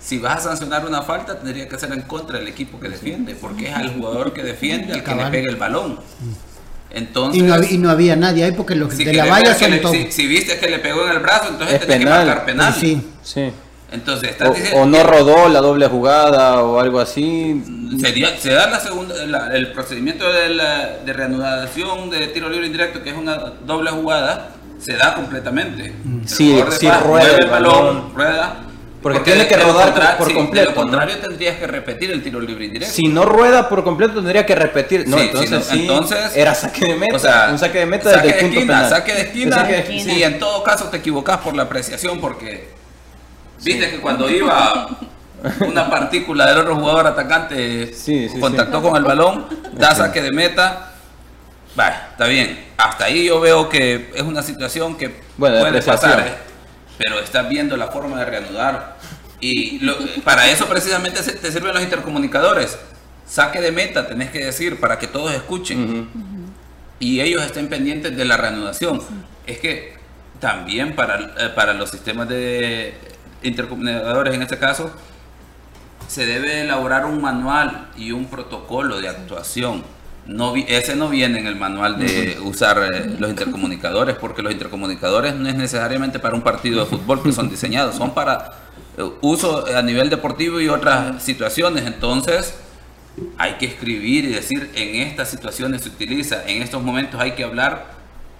[0.01, 3.35] si vas a sancionar una falta, tendría que ser en contra del equipo que defiende,
[3.35, 5.99] porque es al jugador que defiende al que le pega el balón.
[6.93, 6.97] Mm.
[6.97, 9.71] Entonces, y, no, había nadie ahí porque los de la valla son
[10.11, 12.73] Si, viste que le pegó en el brazo, entonces tenés que marcar penal.
[12.79, 13.51] Sí, sí.
[13.91, 17.61] Entonces, O, estás diciendo o no rodó la doble jugada o algo así.
[17.99, 22.49] se, dio- se da la segunda, la- el procedimiento de, la- de reanudación de tiro
[22.49, 25.85] libre indirecto, que es una doble jugada, se da completamente.
[25.87, 28.13] El Sí, sí rueda el balón.
[28.15, 28.63] rueda.
[29.03, 30.89] Porque tiene que rodar por- sí, completo, De lo ¿no?
[30.89, 32.93] contrario, tendrías que repetir el tiro libre indirecto.
[32.95, 35.07] Si no rueda por completo tendría que repetir.
[35.07, 37.15] No, Sí, entonces, no, entonces- era saque de meta.
[37.17, 38.89] O sea, un saque de meta saque desde el de punto esquina, penal.
[38.89, 39.55] saque de esquina.
[39.57, 42.69] saque de Sí, en todo caso te equivocas por la apreciación porque
[43.61, 44.87] viste que cuando iba
[45.67, 50.31] una partícula del otro jugador atacante Sí, sí, contactó con el balón, da saque de
[50.31, 50.93] meta.
[51.75, 52.65] Vale, está bien.
[52.77, 56.52] Hasta ahí yo veo que es una situación que Bueno, puede pasar.
[57.03, 58.97] Pero estás viendo la forma de reanudar.
[59.39, 62.77] Y lo- para eso precisamente se- te sirven los intercomunicadores.
[63.27, 66.07] Saque de meta, tenés que decir, para que todos escuchen
[66.99, 69.01] y ellos estén pendientes de la reanudación.
[69.45, 69.95] Es que
[70.39, 72.93] también para, eh, para los sistemas de
[73.41, 74.93] intercomunicadores, en este caso,
[76.07, 79.83] se debe elaborar un manual y un protocolo de actuación.
[80.25, 84.53] No, vi- ese no viene en el manual de usar eh, los intercomunicadores, porque los
[84.53, 88.51] intercomunicadores no es necesariamente para un partido de fútbol que son diseñados, son para
[88.97, 91.85] eh, uso a nivel deportivo y otras situaciones.
[91.85, 92.53] Entonces,
[93.37, 97.43] hay que escribir y decir en estas situaciones se utiliza, en estos momentos hay que
[97.43, 97.91] hablar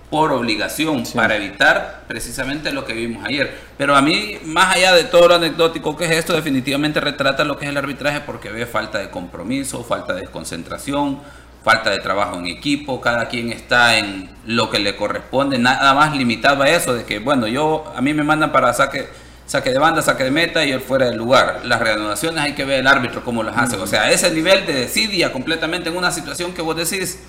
[0.09, 3.57] por obligación para evitar precisamente lo que vimos ayer.
[3.77, 7.57] Pero a mí, más allá de todo lo anecdótico que es esto, definitivamente retrata lo
[7.57, 11.19] que es el arbitraje porque ve falta de compromiso, falta de concentración,
[11.64, 16.16] falta de trabajo en equipo, cada quien está en lo que le corresponde, nada más
[16.16, 19.07] limitado a eso, de que bueno, yo a mí me mandan para saque
[19.45, 21.61] saque de banda, saque de meta y el fuera del lugar.
[21.66, 23.76] Las reanudaciones hay que ver el árbitro cómo las hace.
[23.78, 27.20] O sea, ese nivel de desidia completamente en una situación que vos decís,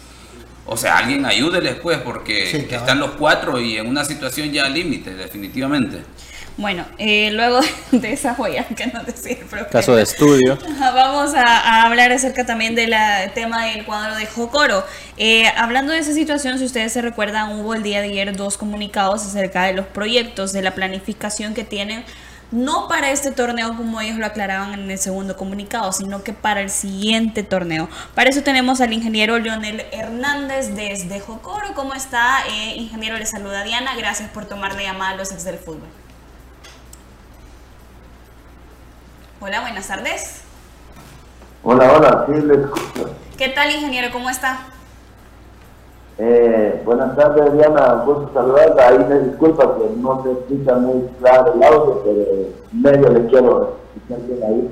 [0.66, 2.82] o sea, alguien ayúdeles pues, porque Sí, claro.
[2.82, 6.02] están los cuatro y en una situación ya límite, definitivamente.
[6.56, 9.70] Bueno, eh, luego de esa joya que decía el profe.
[9.70, 10.56] Caso de estudio.
[10.78, 12.94] Vamos a, a hablar acerca también del
[13.34, 14.84] tema del cuadro de Jocoro.
[15.16, 18.56] Eh, hablando de esa situación, si ustedes se recuerdan, hubo el día de ayer dos
[18.56, 22.04] comunicados acerca de los proyectos, de la planificación que tienen,
[22.52, 26.60] no para este torneo como ellos lo aclaraban en el segundo comunicado, sino que para
[26.60, 27.88] el siguiente torneo.
[28.14, 31.74] Para eso tenemos al ingeniero Leonel Hernández desde Jocoro.
[31.74, 32.44] ¿Cómo está?
[32.48, 33.96] Eh, ingeniero, le saluda Diana.
[33.96, 35.88] Gracias por tomar la llamada a los ex del fútbol.
[39.40, 40.42] Hola, buenas tardes.
[41.62, 43.14] Hola, hola, sí, le escucho.
[43.36, 44.12] ¿Qué tal, ingeniero?
[44.12, 44.60] ¿Cómo está?
[46.18, 48.88] Eh, buenas tardes, Diana, gusto saludarla.
[48.88, 53.78] Ahí me disculpa que no se escucha muy claro el audio, pero medio le quiero
[53.96, 54.70] escuchar bien ahí.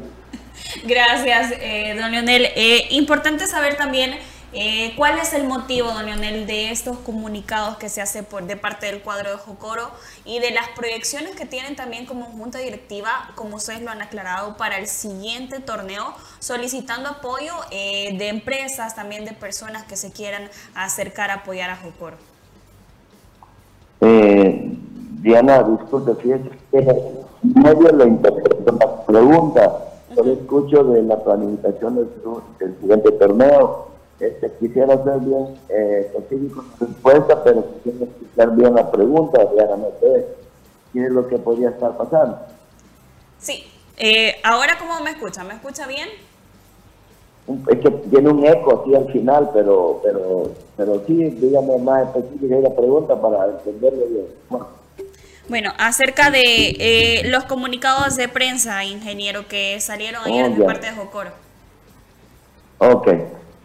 [0.84, 2.46] Gracias, eh, don Leonel.
[2.54, 4.14] Eh, importante saber también
[4.54, 8.56] eh, cuál es el motivo, don Leonel, de estos comunicados que se hace por, de
[8.56, 9.90] parte del cuadro de Jocoro
[10.24, 14.56] y de las proyecciones que tienen también como junta directiva, como ustedes lo han aclarado,
[14.56, 20.42] para el siguiente torneo, solicitando apoyo eh, de empresas, también de personas que se quieran
[20.74, 22.16] acercar a apoyar a Jocoro.
[24.02, 24.76] Eh,
[25.22, 29.78] Diana, disculpe, fíjese que medio le interpreto la pregunta.
[30.16, 32.08] Yo le escucho de la planificación del,
[32.58, 33.88] del siguiente torneo.
[34.22, 39.40] Este, quisiera ser bien eh, específico en respuesta, pero quisiera explicar bien la pregunta,
[40.00, 40.26] sé
[40.92, 42.38] qué es lo que podría estar pasando.
[43.40, 43.64] Sí,
[43.96, 46.08] eh, ahora cómo me escucha, ¿me escucha bien?
[47.68, 52.54] Es que tiene un eco así al final, pero pero pero sí, dígame más específica
[52.60, 54.26] la pregunta para entenderlo bien.
[54.48, 54.68] Bueno,
[55.48, 56.40] Bueno, acerca de
[56.78, 61.32] eh, los comunicados de prensa, ingeniero, que salieron ayer Oh, de parte de Jocoro.
[62.78, 63.08] Ok.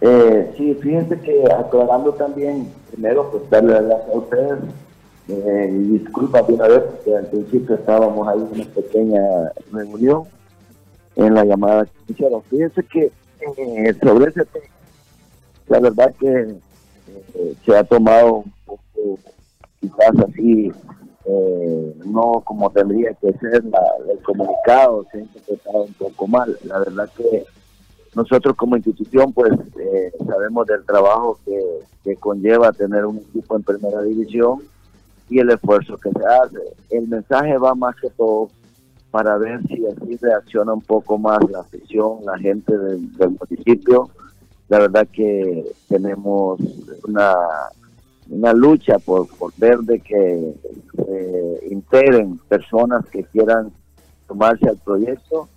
[0.01, 4.59] Eh, sí, fíjense que aclarando también, primero, pues darle las a ustedes.
[5.29, 10.23] Eh, disculpa de una vez, porque al principio estábamos ahí en una pequeña reunión
[11.17, 12.41] en la llamada que hicieron.
[12.43, 14.65] Fíjense que eh, sobre ese tema,
[15.67, 19.19] la verdad que eh, se ha tomado un poco,
[19.81, 20.71] quizás así,
[21.25, 26.57] eh, no como tendría que ser la- el comunicado, se ha interpretado un poco mal.
[26.63, 27.43] La verdad que
[28.17, 34.01] nosotros como institución pues eh, sabemos del trabajo que, conlleva tener un equipo en primera
[34.01, 34.59] división
[35.29, 36.57] y el esfuerzo que se hace.
[36.89, 38.49] El mensaje va más que todo
[39.11, 44.09] para ver si así reacciona un poco más la afición, la gente del, municipio.
[44.69, 46.61] La verdad que tenemos
[47.05, 47.35] una,
[48.29, 50.53] una lucha por, por ver de que
[50.95, 53.69] se integren personas que quieran
[54.27, 55.49] tomarse al proyecto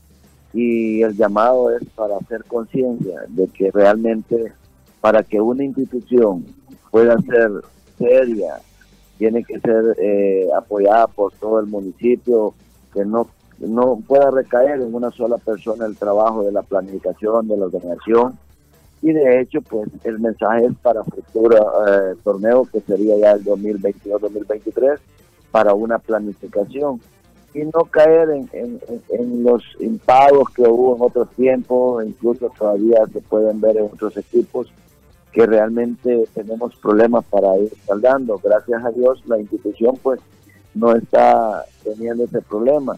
[0.52, 4.52] y el llamado es para hacer conciencia de que realmente
[5.00, 6.44] para que una institución
[6.90, 7.50] pueda ser
[7.98, 8.60] seria,
[9.18, 12.54] tiene que ser eh, apoyada por todo el municipio,
[12.92, 13.28] que no
[13.68, 18.38] no pueda recaer en una sola persona el trabajo de la planificación, de la organización.
[19.02, 23.44] Y de hecho, pues el mensaje es para futuro eh, torneo que sería ya el
[23.44, 24.98] 2022-2023
[25.50, 27.00] para una planificación
[27.52, 33.60] y no caer en, los impagos que hubo en otros tiempos, incluso todavía se pueden
[33.60, 34.72] ver en otros equipos
[35.32, 38.40] que realmente tenemos problemas para ir saldando.
[38.42, 40.20] Gracias a Dios la institución pues
[40.74, 42.96] no está teniendo ese problema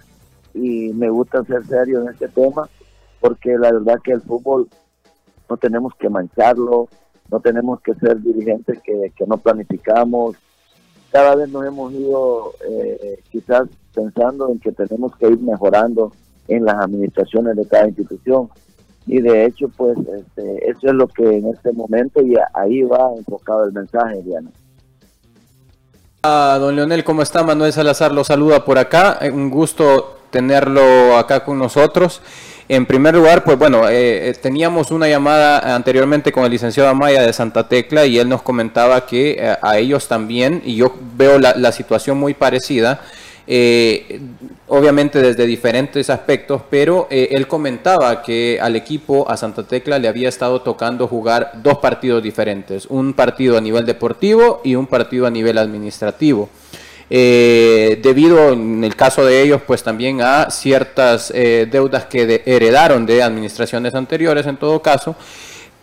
[0.54, 2.68] y me gusta ser serio en este tema
[3.20, 4.68] porque la verdad que el fútbol
[5.48, 6.88] no tenemos que mancharlo,
[7.30, 10.36] no tenemos que ser dirigentes que, no planificamos.
[11.12, 16.12] Cada vez nos hemos ido eh, quizás pensando en que tenemos que ir mejorando
[16.48, 18.48] en las administraciones de cada institución.
[19.06, 23.12] Y de hecho, pues este, eso es lo que en este momento y ahí va
[23.16, 24.50] enfocado el mensaje, Diana.
[26.22, 27.42] Ah, don Leonel, ¿cómo está?
[27.42, 29.18] Manuel Salazar lo saluda por acá.
[29.32, 32.22] Un gusto tenerlo acá con nosotros.
[32.72, 37.20] En primer lugar, pues bueno, eh, eh, teníamos una llamada anteriormente con el licenciado Amaya
[37.20, 41.70] de Santa Tecla y él nos comentaba que a ellos también, y yo veo la,
[41.72, 43.02] situación muy parecida,
[43.46, 44.20] eh,
[44.68, 50.08] obviamente desde diferentes aspectos, pero eh, él comentaba que al equipo, a Santa Tecla, le
[50.08, 55.26] había estado tocando jugar dos partidos diferentes, un partido a nivel deportivo y un partido
[55.26, 56.48] a nivel administrativo.
[57.14, 63.22] Eh, debido en el caso de ellos pues también a ciertas deudas que heredaron de
[63.22, 65.14] administraciones anteriores en todo caso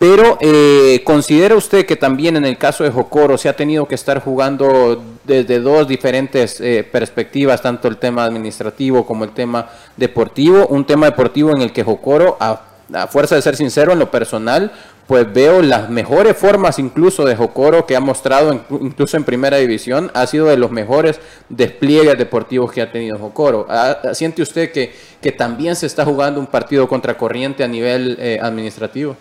[0.00, 3.94] pero eh, ¿considera usted que también en el caso de Jocoro se ha tenido que
[3.94, 9.68] estar jugando desde dos diferentes eh, perspectivas, tanto el tema administrativo como el tema
[9.98, 10.68] deportivo?
[10.68, 12.62] Un tema deportivo en el que Jocoro, a,
[13.08, 14.72] fuerza de ser sincero en lo personal,
[15.06, 20.10] pues veo las mejores formas incluso de Jocoro que ha mostrado incluso en primera división,
[20.14, 23.66] ha sido de los mejores despliegues deportivos que ha tenido Jocoro.
[23.68, 28.38] Ah, ¿Siente usted que, que también se está jugando un partido contracorriente a nivel eh,
[28.40, 29.16] administrativo?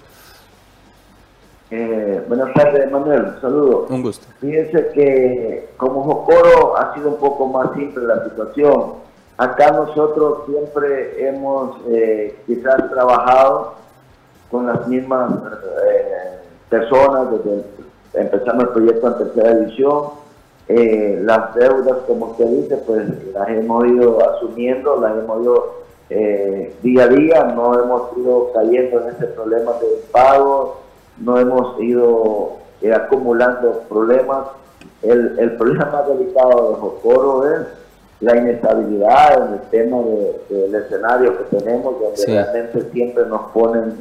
[1.72, 3.36] Eh, buenas tardes, Manuel.
[3.42, 3.90] Saludos.
[3.90, 4.26] Un gusto.
[4.42, 9.09] Fíjense que como Jocoro ha sido un poco más simple la situación.
[9.40, 13.76] Acá nosotros siempre hemos eh, quizás trabajado
[14.52, 17.64] con las mismas eh, personas desde
[18.16, 20.08] empezamos el proyecto en tercera edición.
[20.68, 25.80] Eh, las deudas, como usted dice, pues las hemos ido asumiendo, las hemos ido
[26.82, 30.82] día a día, no hemos ido cayendo en ese problema de pago
[31.18, 32.58] no hemos ido
[32.94, 34.48] acumulando problemas.
[35.02, 37.79] El, el, problema delicado de Jocoro es
[38.22, 39.98] la inestabilidad en el tema
[40.50, 43.94] del escenario que tenemos, donde realmente siempre nos ponen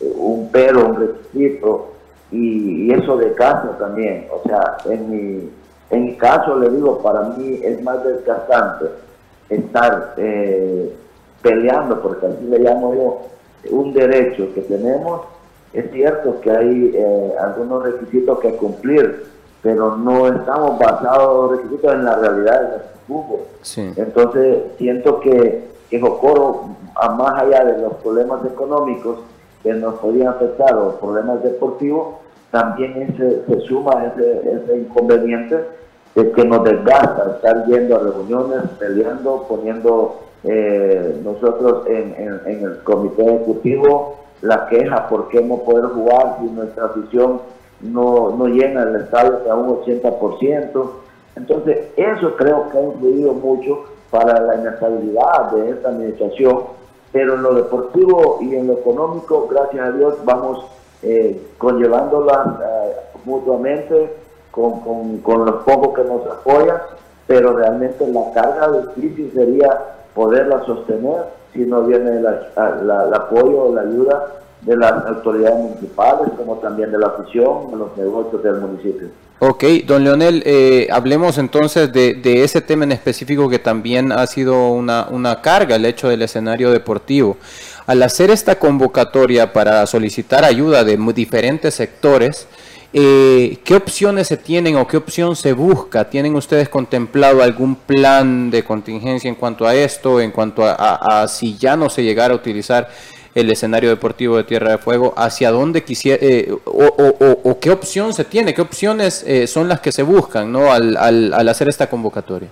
[0.00, 1.92] eh, un pero, un requisito,
[2.30, 4.26] y, eso de caso también.
[4.30, 5.50] O sea, en mi,
[5.90, 8.86] en mi caso, le digo, para mí es más desgastante
[9.50, 10.94] estar eh,
[11.42, 13.20] peleando, porque así le llamo yo,
[13.70, 15.22] un derecho que tenemos
[15.72, 19.26] es cierto que hay eh, algunos requisitos que cumplir,
[19.62, 23.40] pero no estamos basados requisitos en la realidad de nuestro fútbol.
[23.96, 26.76] Entonces siento que, que Jocoro,
[27.16, 29.18] más allá de los problemas económicos
[29.62, 32.16] que nos podían afectar o problemas deportivos,
[32.50, 35.64] también se suma ese, ese inconveniente
[36.14, 42.78] de que nos desgasta estar yendo a reuniones, peleando, poniendo eh, nosotros en, en el
[42.84, 47.40] comité ejecutivo la queja por qué no poder jugar si nuestra afición
[47.80, 50.90] no, no llena el estadio a un 80%.
[51.36, 56.60] Entonces, eso creo que ha influido mucho para la inestabilidad de esta administración,
[57.12, 60.64] pero en lo deportivo y en lo económico, gracias a Dios, vamos
[61.02, 64.16] eh, conllevándola eh, mutuamente
[64.50, 66.78] con, con, con los pocos que nos apoyan,
[67.26, 69.78] pero realmente la carga difícil sería
[70.14, 76.56] poderla sostener si no viene el apoyo o la ayuda de las autoridades municipales, como
[76.56, 79.08] también de la afición, de los negocios del municipio.
[79.40, 84.26] Ok, don Leonel, eh, hablemos entonces de, de, ese tema en específico que también ha
[84.26, 87.36] sido una, una carga, el hecho del escenario deportivo.
[87.86, 92.48] Al hacer esta convocatoria para solicitar ayuda de diferentes sectores,
[92.92, 96.08] eh, ¿Qué opciones se tienen o qué opción se busca?
[96.08, 101.58] ¿Tienen ustedes contemplado algún plan de contingencia en cuanto a esto, en cuanto a, si
[101.58, 102.88] ya no se llegara a utilizar
[103.40, 105.14] el escenario deportivo de Tierra de Fuego?
[105.16, 108.54] ¿Hacia dónde quisiera, eh, o, qué opción se tiene?
[108.54, 110.72] ¿Qué opciones eh, son las que se buscan ¿no?
[110.72, 112.48] al, al, hacer esta convocatoria?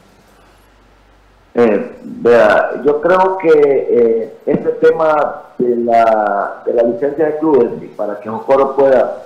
[2.03, 8.29] vea, yo creo que este tema de la, de la licencia de clubes, para que
[8.29, 9.23] un coro pueda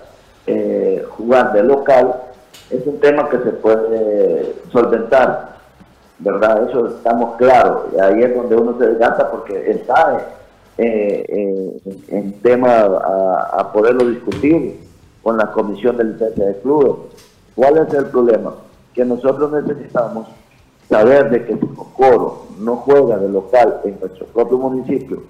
[1.16, 2.14] jugar de local
[2.70, 5.50] es un tema que se puede solventar.
[6.20, 6.68] ¿verdad?
[6.68, 7.84] Eso estamos claros.
[8.00, 10.20] Ahí es donde uno se desgasta porque está
[10.82, 14.80] eh, eh, en tema a, poderlo discutir
[15.22, 16.92] con la comisión de licencia de clubes.
[17.54, 18.54] ¿Cuál es el problema?
[18.94, 20.26] Que nosotros necesitamos
[20.88, 25.22] saber de que si Coro no juega de local en nuestro propio municipio,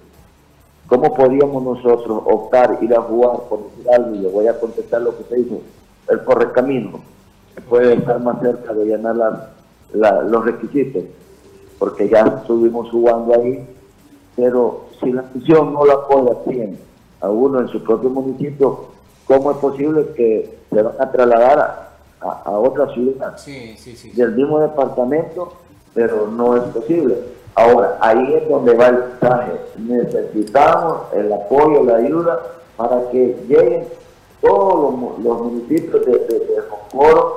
[0.87, 5.01] ¿cómo podríamos nosotros optar, ir a jugar, por decir algo, y le voy a contestar
[5.01, 5.59] lo que se dice,
[6.07, 7.01] el correcamino,
[7.67, 9.51] puede estar más cerca de llenar
[9.93, 11.03] los requisitos,
[11.77, 13.67] porque ya estuvimos jugando ahí,
[14.35, 16.79] pero si la afición no la apoya bien
[17.19, 18.85] a uno en su propio municipio,
[19.25, 23.35] ¿cómo es posible que se van a trasladar a, otra ciudad
[24.13, 25.53] del mismo departamento?
[25.93, 27.17] Pero no es posible.
[27.55, 29.51] Ahora, ahí es donde va el mensaje.
[29.77, 32.39] Necesitamos el apoyo, la ayuda
[32.77, 33.87] para que lleguen
[34.41, 36.39] todos los, municipios de, de,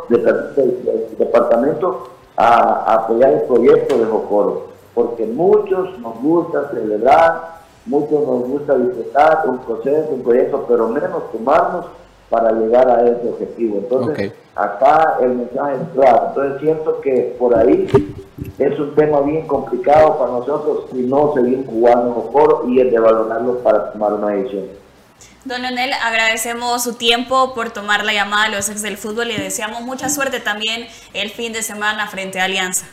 [0.09, 8.49] del departamento a, apoyar el proyecto de Jocoro, porque muchos nos gusta celebrar, muchos nos
[8.49, 11.87] gusta disfrutar un proceso, un proyecto, pero menos tomarnos
[12.31, 13.79] para llegar a ese objetivo.
[13.79, 16.27] Entonces, acá el mensaje es claro.
[16.29, 17.87] Entonces, siento que por ahí
[18.59, 22.91] es un tema bien complicado para nosotros si no seguimos jugando en Jocoro y el
[22.91, 24.69] de valorarlo para tomar una decisión.
[25.45, 29.37] Don Leonel, agradecemos su tiempo por tomar la llamada a los ex del fútbol y
[29.37, 32.87] deseamos mucha suerte también el fin de semana frente a Alianza.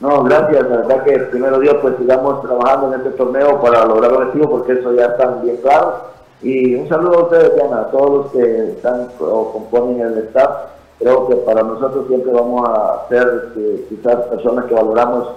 [0.00, 0.68] No, gracias.
[0.68, 4.50] La verdad que primero día pues sigamos trabajando en este torneo para lograr el objetivo
[4.50, 6.16] porque eso ya está bien claro.
[6.42, 10.50] Y un saludo a ustedes, Diana, a todos los que están o componen el staff.
[10.98, 15.28] Creo que para nosotros siempre vamos a ser este, quizás personas que valoramos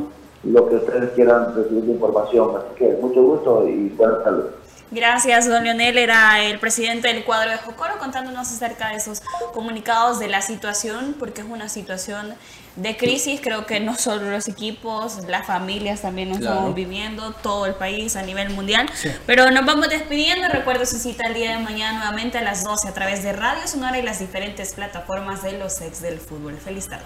[0.43, 2.51] lo que ustedes quieran recibir de información.
[2.57, 4.45] Así que mucho gusto y buenas tardes.
[4.91, 5.97] Gracias, don Leonel.
[5.97, 9.21] Era el presidente del cuadro de Jocoro contándonos acerca de esos
[9.53, 12.33] comunicados de la situación, porque es una situación
[12.79, 13.39] de crisis.
[13.41, 18.15] Creo que no solo los equipos, las familias también nos estamos viviendo, todo el país
[18.15, 18.89] a nivel mundial.
[19.25, 20.47] Pero nos vamos despidiendo.
[20.47, 23.67] Recuerdo su cita el día de mañana nuevamente a las 12 a través de Radio
[23.67, 26.57] Sonora y las diferentes plataformas de los ex del fútbol.
[26.57, 27.05] Feliz tarde.